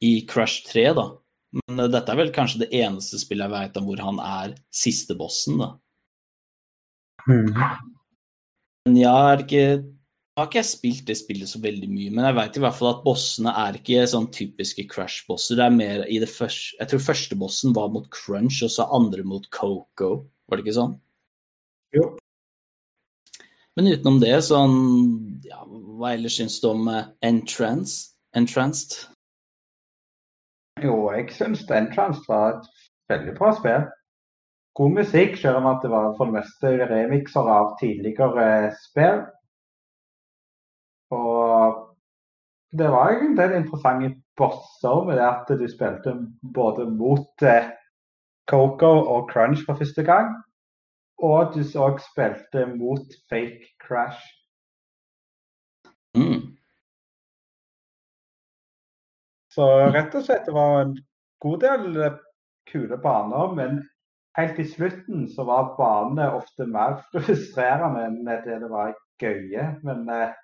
[0.03, 1.07] i Crush 3, da.
[1.55, 5.15] Men dette er vel kanskje det eneste spillet jeg vet om hvor han er siste
[5.19, 5.71] bossen, da.
[7.29, 7.53] Mm.
[8.85, 9.69] Men jeg det ikke
[10.41, 12.91] har ikke jeg spilt det spillet så veldig mye, men jeg vet i hvert fall
[12.91, 15.61] at bossene er ikke sånn typiske Crash-bosser.
[15.61, 18.89] Det er mer i det første Jeg tror første bossen var mot Crunch, og så
[18.99, 20.11] andre mot Coco.
[20.49, 20.97] Var det ikke sånn?
[21.95, 22.09] Jo.
[23.79, 24.77] Men utenom det, sånn
[25.47, 26.91] ja, Hva ellers syns du om
[27.23, 28.15] Entrance?
[28.35, 28.97] Entranced?
[30.83, 32.67] Jo, jeg syns Entranced var et
[33.13, 33.87] veldig bra spill.
[34.75, 39.23] God musikk, selv om at det var for det meste remixer av tidligere spill.
[41.15, 41.83] Og
[42.79, 46.15] det var en del interessante bosser med det at du spilte
[46.55, 47.71] både mot eh,
[48.51, 50.35] Coco og Crunch for første gang.
[51.23, 54.21] Og du òg spilte mot Fake Crash.
[56.19, 56.55] Mm.
[59.55, 60.97] Så rett og slett det var en
[61.43, 62.21] god del eh,
[62.71, 63.83] kule baner, men
[64.39, 69.69] helt i slutten så var banene ofte mer frustrerende enn det det var gøye.
[69.87, 70.35] Men eh,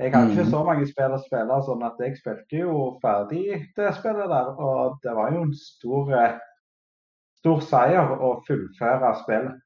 [0.00, 0.50] jeg har ikke mm.
[0.50, 3.42] så mange spill å spille, sånn at jeg spilte jo ferdig
[3.76, 4.54] det spillet der.
[4.56, 6.38] Og det var jo en stor, eh,
[7.42, 9.60] stor seier å fullføre spillet.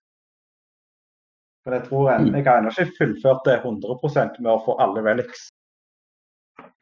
[1.65, 2.35] Men jeg tror en, mm.
[2.35, 5.47] jeg har ennå ikke fullført det 100% med å få alle relics.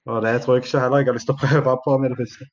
[0.09, 2.22] Og det tror jeg ikke heller jeg har lyst til å prøve på med det
[2.24, 2.48] første.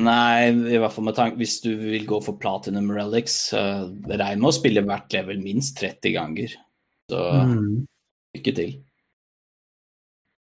[0.00, 4.40] Nei, i hvert fall med tanke hvis du vil gå for platinum relics, uh, regn
[4.40, 6.56] med å spille hvert level minst 30 ganger.
[7.12, 7.74] Så mm.
[8.38, 8.78] lykke til.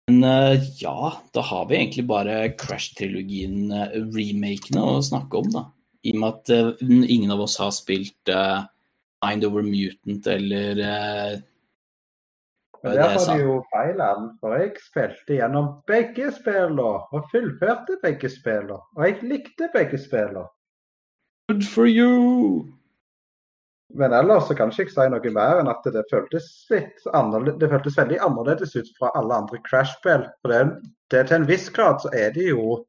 [0.08, 5.66] Men uh, ja, da har vi egentlig bare Crash-trilogien, uh, remakene, å snakke om, da.
[6.06, 8.68] I og med at uh, ingen av oss har spilt uh,
[9.26, 11.34] Mind Over Mutant eller uh,
[12.86, 14.04] Der har du jo feil,
[14.44, 18.78] for jeg spilte gjennom begge spillene og fullførte begge spillene.
[18.94, 20.46] Og jeg likte begge spillene.
[21.50, 22.70] Good for you!
[23.94, 28.00] Men ellers så kan jeg ikke si noe mer enn at det føltes det føltes
[28.00, 30.26] veldig annerledes ut fra alle andre Crash-spill.
[30.42, 30.64] For det,
[31.14, 32.82] det, til en viss grad så er det jo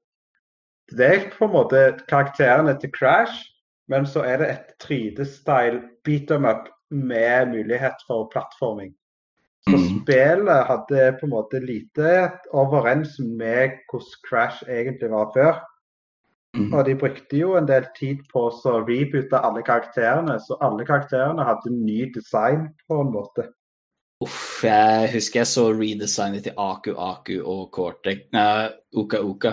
[0.87, 3.43] Det er på en måte karakterene til Crash
[3.89, 8.95] men så er det et 3D-style beat them up med mulighet for plattforming.
[9.67, 9.87] Så mm.
[10.03, 12.13] spillet hadde på en måte lite
[12.55, 15.63] overens med hvordan Crash egentlig var før.
[16.57, 16.71] Mm.
[16.73, 21.45] Og de brukte jo en del tid på å reboote alle karakterene, så alle karakterene
[21.45, 23.49] hadde ny design på en måte.
[24.25, 29.53] Uff, jeg husker jeg så redesignet til Aku Aku og Cortex, uh, Uka Uka.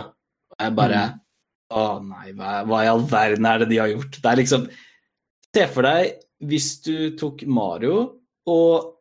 [0.60, 1.20] Jeg bare mm.
[1.74, 4.20] Å nei, hva, hva, i all verden er det de har gjort?
[4.22, 4.68] Det er liksom
[5.54, 7.96] Se for deg hvis du tok Mario
[8.50, 8.94] og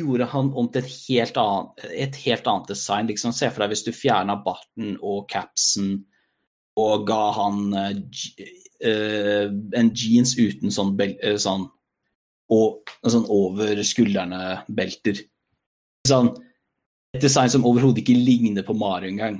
[0.00, 3.08] gjorde han om til et helt annet, et helt annet design.
[3.10, 5.98] Liksom, se for deg hvis du fjerna barten og capsen
[6.76, 9.46] og ga han uh,
[9.80, 11.66] en jeans uten sånn, uh, sånn
[12.52, 15.24] og sånn over skuldrene-belter.
[16.06, 16.34] Sånn
[17.16, 19.38] Et design som overhodet ikke ligner på Mario engang.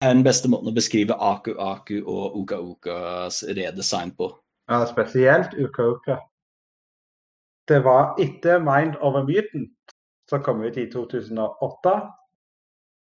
[0.00, 4.30] Det er den beste måten å beskrive Aku Aku og Uka Ukas redesign på.
[4.70, 6.16] Ja, spesielt Uka Uka.
[7.68, 9.94] Det var etter Mind Over Mutant,
[10.30, 11.92] som kom ut i 2008,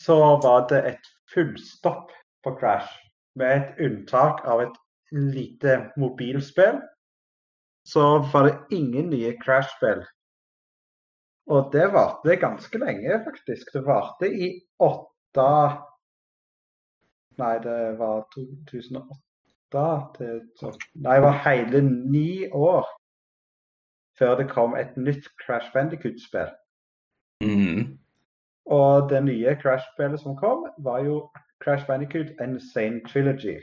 [0.03, 2.11] så var det et fullstopp
[2.43, 2.91] på Crash.
[3.39, 4.75] Med et unntak av et
[5.11, 6.81] lite mobilspill,
[7.85, 8.03] så
[8.33, 10.03] var det ingen nye Crash-spill
[11.45, 13.73] og det varte ganske lenge, faktisk.
[13.73, 15.49] Det varte i åtte
[17.41, 19.85] Nei, det var 2008
[20.17, 20.41] til
[21.01, 22.85] Nei, det var hele ni år
[24.19, 26.51] før det kom et nytt Crash Bandicoot-spill.
[27.41, 27.97] Mm.
[28.69, 31.15] Og det nye Crash-spillet som kom, var jo
[31.63, 33.59] Crash Bandicoot and Sane Trilogy.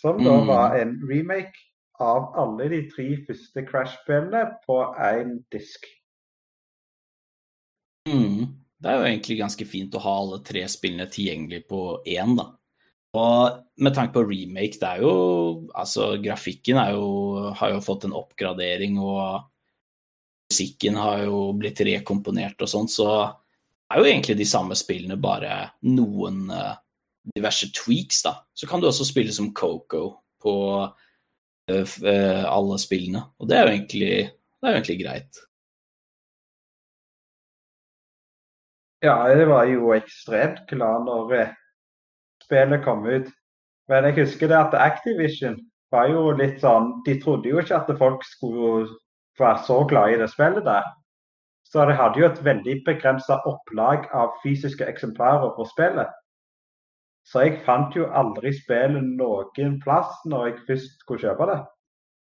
[0.00, 0.46] Som da mm.
[0.46, 1.66] var en remake
[2.00, 5.84] av alle de tre første Crash-spillene på én disk.
[8.08, 8.56] Mm.
[8.80, 12.48] Det er jo egentlig ganske fint å ha alle tre spillene tilgjengelig på én, da.
[13.20, 15.14] Og med tanke på remake, det er jo
[15.74, 17.06] Altså, grafikken jo,
[17.58, 19.50] har jo fått en oppgradering, og
[20.50, 23.10] musikken har jo blitt rekomponert og sånn, så
[23.90, 26.78] det er jo egentlig de samme spillene, bare noen uh,
[27.36, 28.34] diverse tweaks, da.
[28.54, 30.04] Så kan du også spille som Coco
[30.42, 34.12] på uh, uh, alle spillene, og det er jo egentlig,
[34.62, 35.44] er jo egentlig greit.
[39.02, 41.52] Ja, jeg var jo ekstremt glad når eh,
[42.44, 43.30] spillet kom ut.
[43.88, 45.56] Men jeg husker det at Activision
[45.90, 48.90] var jo litt sånn De trodde jo ikke at folk skulle
[49.40, 50.84] være så glad i det spillet der.
[51.64, 56.12] Så det hadde jo et veldig begrensa opplag av fysiske eksemplarer på spillet.
[57.26, 61.58] Så jeg fant jo aldri spillet noen plass når jeg først skulle kjøpe det.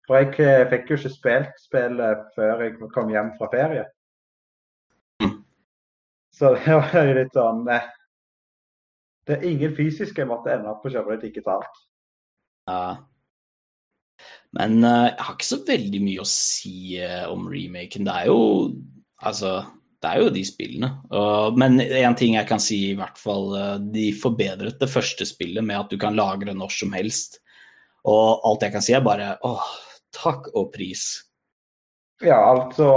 [0.05, 3.85] For jeg eh, fikk jo ikke spilt spillet før jeg kom hjem fra ferie.
[6.35, 7.85] Så det var litt sånn eh,
[9.25, 11.79] Det er ingen fysisk jeg måtte ende opp på å kjøpe det digitalt.
[12.69, 12.97] Ja.
[14.55, 16.99] Men uh, jeg har ikke så veldig mye å si
[17.31, 18.05] om remaken.
[18.07, 18.43] Det er jo
[19.25, 19.63] Altså,
[20.05, 20.91] det er jo de spillene.
[21.57, 23.49] Men én ting jeg kan si, i hvert fall
[23.81, 27.39] De forbedret det første spillet med at du kan lagre når som helst.
[28.05, 29.65] Og alt jeg kan si, er bare åh,
[30.13, 31.07] takk og pris.
[32.21, 32.91] Ja, altså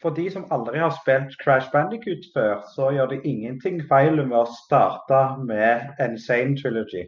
[0.00, 4.38] for de som aldri har spilt Crash Bandicoot før, så gjør det ingenting feil med
[4.38, 7.04] å starte med Insane Trilogy.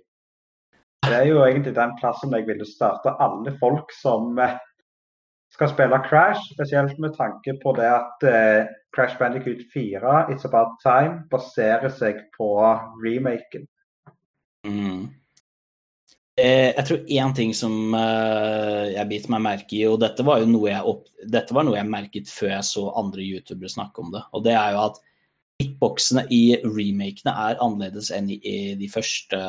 [1.06, 4.60] Det er jo egentlig den plassen jeg ville starte alle folk som eh,
[5.52, 10.78] skal spille Crash, spesielt med tanke på det at uh, Crash Bandicoot 4, It's About
[10.84, 12.48] Time, baserer seg på
[13.04, 13.68] remaken.
[14.66, 15.10] Mm.
[16.40, 20.40] Eh, jeg tror én ting som eh, jeg biter meg merke i, og dette var
[20.40, 24.00] jo noe jeg, opp, dette var noe jeg merket før jeg så andre youtubere snakke
[24.00, 25.00] om det, og det er jo at
[25.60, 29.42] hitboxene i remakene er annerledes enn i, i de første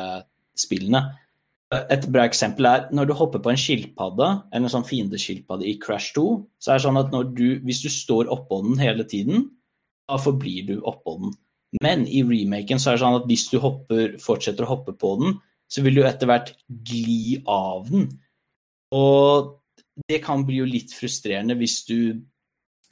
[0.60, 1.06] spillene.
[1.72, 5.78] Et bra eksempel er når du hopper på en skilpadde, eller en sånn fiendeskilpadde i
[5.82, 6.26] Crash 2,
[6.62, 9.48] så er det sånn at du, hvis du står oppå den hele tiden,
[10.10, 11.34] da forblir du oppå den.
[11.82, 15.14] Men i remaken så er det sånn at hvis du hopper, fortsetter å hoppe på
[15.22, 15.38] den,
[15.70, 18.06] så vil du etter hvert gli av den.
[18.94, 19.56] Og
[20.10, 21.98] det kan bli jo litt frustrerende hvis du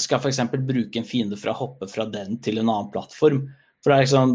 [0.02, 0.40] skal f.eks.
[0.66, 3.44] bruke en fiende for å hoppe fra den til en annen plattform.
[3.82, 4.34] For det er liksom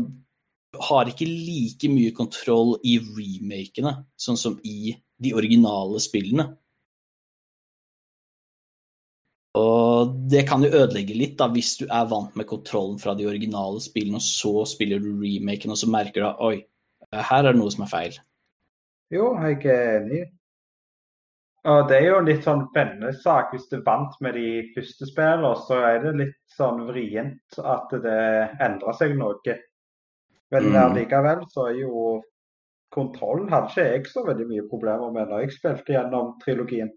[0.75, 6.49] har ikke like mye kontroll i remakene sånn som i de originale spillene.
[9.57, 13.25] Og det kan jo ødelegge litt da, hvis du er vant med kontrollen fra de
[13.25, 16.57] originale spillene, og så spiller du remaken, og så merker du at oi,
[17.15, 18.19] her er det noe som er feil.
[19.13, 20.25] Jo, jeg er enig.
[21.67, 23.49] Og det er jo litt sånn vennesak.
[23.51, 28.21] Hvis du vant med de første spillene, så er det litt sånn vrient at det
[28.63, 29.57] endrer seg noe.
[30.53, 30.95] Men mm.
[30.95, 32.21] likevel så er jo
[32.95, 36.93] kontrollen hadde ikke jeg så veldig mye problemer med når jeg spilte gjennom trilogien.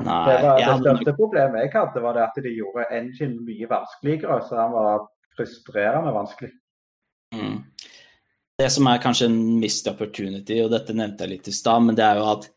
[0.00, 3.70] Nei, det, var, det største problemet jeg hadde, var det at de gjorde engine mye
[3.70, 4.40] vanskeligere.
[4.46, 5.06] Så den var
[5.38, 6.52] frustrerende vanskelig.
[7.34, 7.60] Mm
[8.60, 11.98] det som er kanskje en missed opportunity, og dette nevnte jeg litt i stad, men
[11.98, 12.48] det er jo at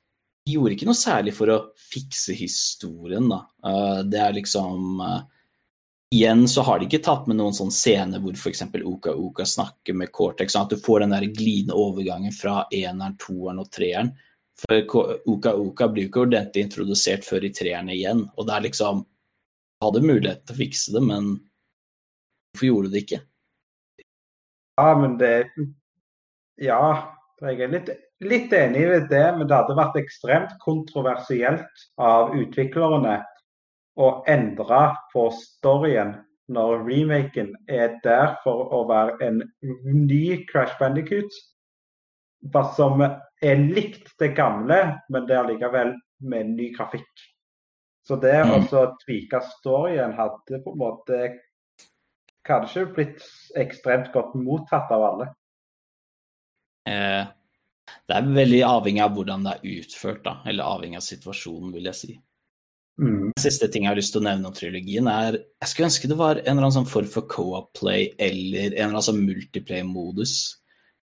[0.43, 3.43] de gjorde ikke noe særlig for å fikse historien, da.
[3.70, 5.22] Eh, det er liksom uh,
[6.14, 8.61] Igjen så har de ikke tatt med noen sånn scene hvor f.eks.
[8.86, 13.16] Oka Oka snakker med Cortex, sånn at du får den der glidende overgangen fra eneren,
[13.22, 14.11] toeren og treeren.
[14.61, 14.84] For
[15.34, 18.28] Oka Oka blir jo ikke ordentlig introdusert før i treerne igjen.
[18.38, 19.07] Og det er liksom
[19.84, 21.26] Hadde mulighet til å fikse det, men
[22.53, 23.18] hvorfor gjorde du det ikke?
[24.80, 25.32] Ja, men det
[26.61, 26.78] ja,
[27.41, 27.89] jeg er litt,
[28.24, 33.18] litt enig i det, men det hadde vært ekstremt kontroversielt av utviklerne
[34.00, 34.84] å endre
[35.14, 36.16] på storyen
[36.54, 39.41] når remaken er der for å være en
[40.08, 41.32] ny Crash Bandicoot
[42.76, 44.80] som er likt det gamle,
[45.10, 47.30] men det er likevel med ny grafikk.
[48.08, 48.68] Så det mm.
[48.76, 51.20] å tvike storyen hadde på en måte
[52.44, 53.24] kanskje blitt
[53.56, 55.30] ekstremt godt mottatt av alle.
[56.89, 57.24] Eh,
[58.04, 60.41] det er veldig avhengig av hvordan det er utført, da.
[60.50, 62.18] Eller avhengig av situasjonen, vil jeg si.
[63.02, 63.32] Mm.
[63.41, 66.18] Siste ting jeg har lyst til å nevne om trilogien, er Jeg skulle ønske det
[66.20, 70.36] var en eller annen sånn form for co-op play eller en eller annen sånn multiplay-modus.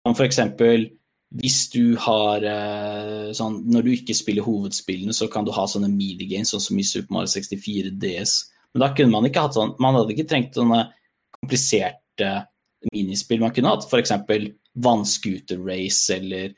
[0.04, 0.88] Som for eksempel
[1.34, 5.90] hvis du har eh, sånn Når du ikke spiller hovedspillene, så kan du ha sånne
[5.90, 8.36] minigames, sånn som i Super Mario 64 DS.
[8.74, 10.84] Men da kunne man ikke hatt sånn Man hadde ikke trengt sånne
[11.40, 12.34] kompliserte
[12.92, 13.42] minispill.
[13.42, 14.14] Man kunne hatt f.eks.
[14.84, 16.54] vannscooter-race eller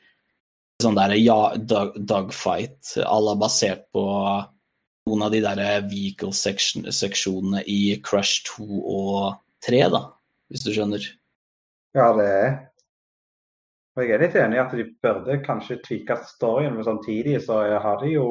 [0.82, 4.04] sånn der ja, dogfight à la basert på
[5.06, 9.36] noen av de der vehicle-seksjonene i Crush 2 og
[9.66, 10.02] 3, da,
[10.50, 11.04] hvis du skjønner?
[11.96, 12.50] Ja, det er
[13.96, 17.62] og Jeg er litt enig i at de burde kanskje tweake storyen, men samtidig så
[17.80, 18.26] har de jo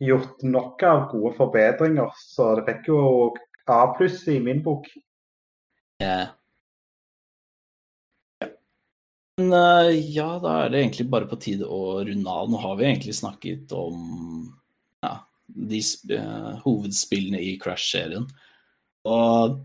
[0.00, 2.14] gjort nok av gode forbedringer.
[2.16, 3.02] Så det fikk jo
[3.70, 4.88] A pluss i min bok.
[6.02, 6.32] Yeah.
[9.36, 12.48] Men uh, ja, da er det egentlig bare på tide å runde av.
[12.50, 14.48] Nå har vi egentlig snakket om
[15.54, 15.82] de
[16.16, 18.26] uh, hovedspillene i Crash-serien.
[19.08, 19.58] Og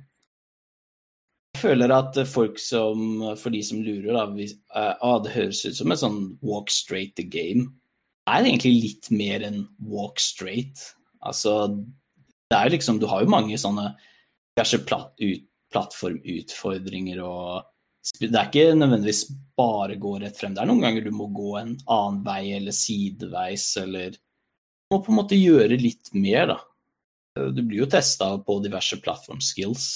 [1.55, 5.63] jeg føler at folk som, for de som lurer, da, hvis, uh, ah, det høres
[5.65, 7.71] ut som en sånn walk straight the game.
[8.27, 10.83] Det er egentlig litt mer enn walk straight.
[11.25, 11.71] Altså,
[12.51, 13.89] det er liksom Du har jo mange sånne
[14.57, 17.73] kanskje platt, ut, plattformutfordringer og
[18.21, 19.25] Det er ikke nødvendigvis
[19.59, 20.53] bare gå rett frem.
[20.55, 24.15] Det er noen ganger du må gå en annen vei eller sideveis eller
[24.91, 26.57] må på en måte gjøre litt mer, da.
[27.53, 29.87] Du blir jo testa på diverse plattformskills.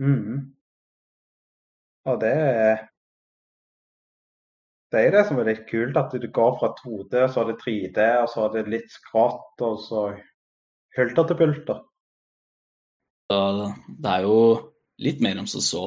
[0.00, 0.52] Mm.
[2.08, 2.36] Og det
[4.90, 7.52] det er det som er litt kult, at du går fra 2D, og så er
[7.52, 10.08] det 3D, og så er det litt skrått, og så
[10.96, 11.82] hulter til bulter.
[13.30, 14.38] Det er jo
[14.98, 15.84] litt mer om som så.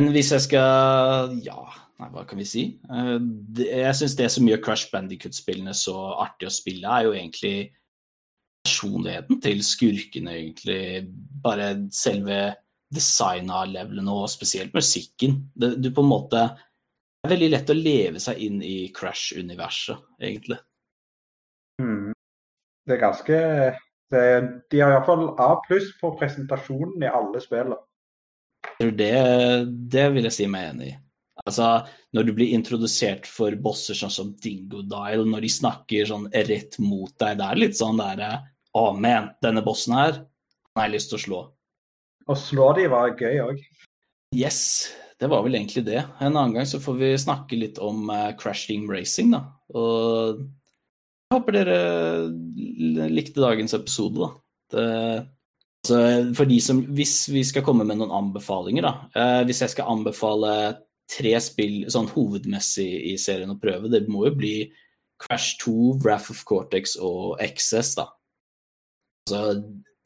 [0.00, 1.60] Men hvis jeg skal Ja,
[2.02, 2.64] nei, hva kan vi si?
[2.90, 3.14] Eh,
[3.62, 5.94] jeg syns det som gjør Crush Bandicut-spillene så
[6.24, 7.54] artig å spille, er jo egentlig
[8.62, 10.80] personligheten til skurkene, egentlig.
[11.42, 12.40] Bare selve
[12.92, 15.38] designet av levelene, og spesielt musikken.
[15.54, 16.44] Det, du på en måte
[17.22, 20.58] Det er veldig lett å leve seg inn i Crash-universet, egentlig.
[21.78, 22.10] Mm.
[22.82, 23.36] Det er ganske
[24.10, 24.22] det,
[24.70, 27.78] De har iallfall A pluss på presentasjonen i alle spillene.
[28.82, 29.14] Det,
[29.94, 30.96] det vil jeg si meg enig i.
[31.40, 31.68] Altså,
[32.12, 36.76] når du blir introdusert for bosser sånn som Dingo Dial, når de snakker sånn rett
[36.82, 38.32] mot deg, det er litt sånn derre
[38.72, 40.20] Å, oh, men, denne bossen her,
[40.72, 41.40] han har jeg lyst til å slå.
[42.32, 43.58] Å slå de var gøy òg.
[44.32, 44.60] Yes,
[45.20, 46.00] det var vel egentlig det.
[46.24, 49.42] En annen gang så får vi snakke litt om uh, Crash Team Racing, da.
[49.76, 54.30] Og jeg håper dere likte dagens episode, da.
[54.72, 54.86] Det,
[55.84, 56.00] altså,
[56.38, 58.94] for de som Hvis vi skal komme med noen anbefalinger, da.
[59.12, 60.54] Uh, hvis jeg skal anbefale
[61.12, 64.56] tre spill sånn hovedmessig i serien å prøve, det må jo bli
[65.22, 68.08] Crash 2, Wrath of Cortex og XS, da.
[69.28, 69.42] Altså,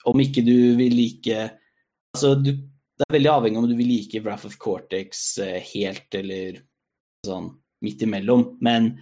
[0.06, 1.46] om ikke du vil like
[2.16, 2.52] Altså, du,
[2.96, 6.62] det er veldig avhengig om du vil like Wrath of Cortex eh, helt eller
[7.26, 7.50] sånn
[7.84, 8.46] midt imellom.
[8.64, 8.94] Men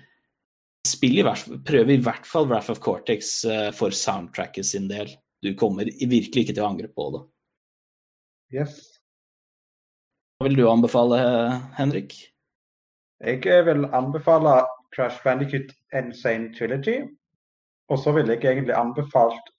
[0.83, 5.13] spill i hvert, prøv i hvert fall Wrath of Cortex eh, for soundtracket sin del.
[5.47, 7.23] Du kommer virkelig ikke til å angre på det.
[8.59, 8.94] Yes.
[10.39, 11.19] Hva vil du anbefale,
[11.79, 12.15] Henrik?
[13.21, 14.65] Jeg vil anbefale
[14.95, 17.05] Crash Bandicut Insane Trilogy.
[17.89, 19.51] Og så ville jeg egentlig anbefalt,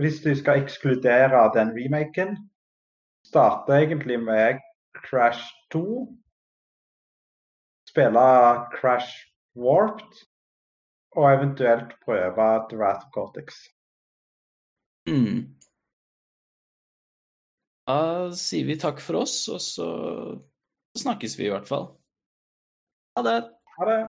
[0.00, 2.36] hvis du skal ekskludere den remaken,
[3.24, 4.58] starte egentlig med
[4.96, 6.18] Crash 2.
[7.88, 8.28] Spille
[8.80, 9.12] Crash
[9.56, 10.12] Warped.
[11.16, 12.32] Og eventuelt prøve
[12.78, 13.54] Wrath Cortex.
[15.06, 15.57] Mm.
[17.88, 19.88] Da sier vi takk for oss, og så
[21.00, 21.88] snakkes vi i hvert fall.
[23.16, 23.38] Ha det.
[23.78, 24.00] Ha det.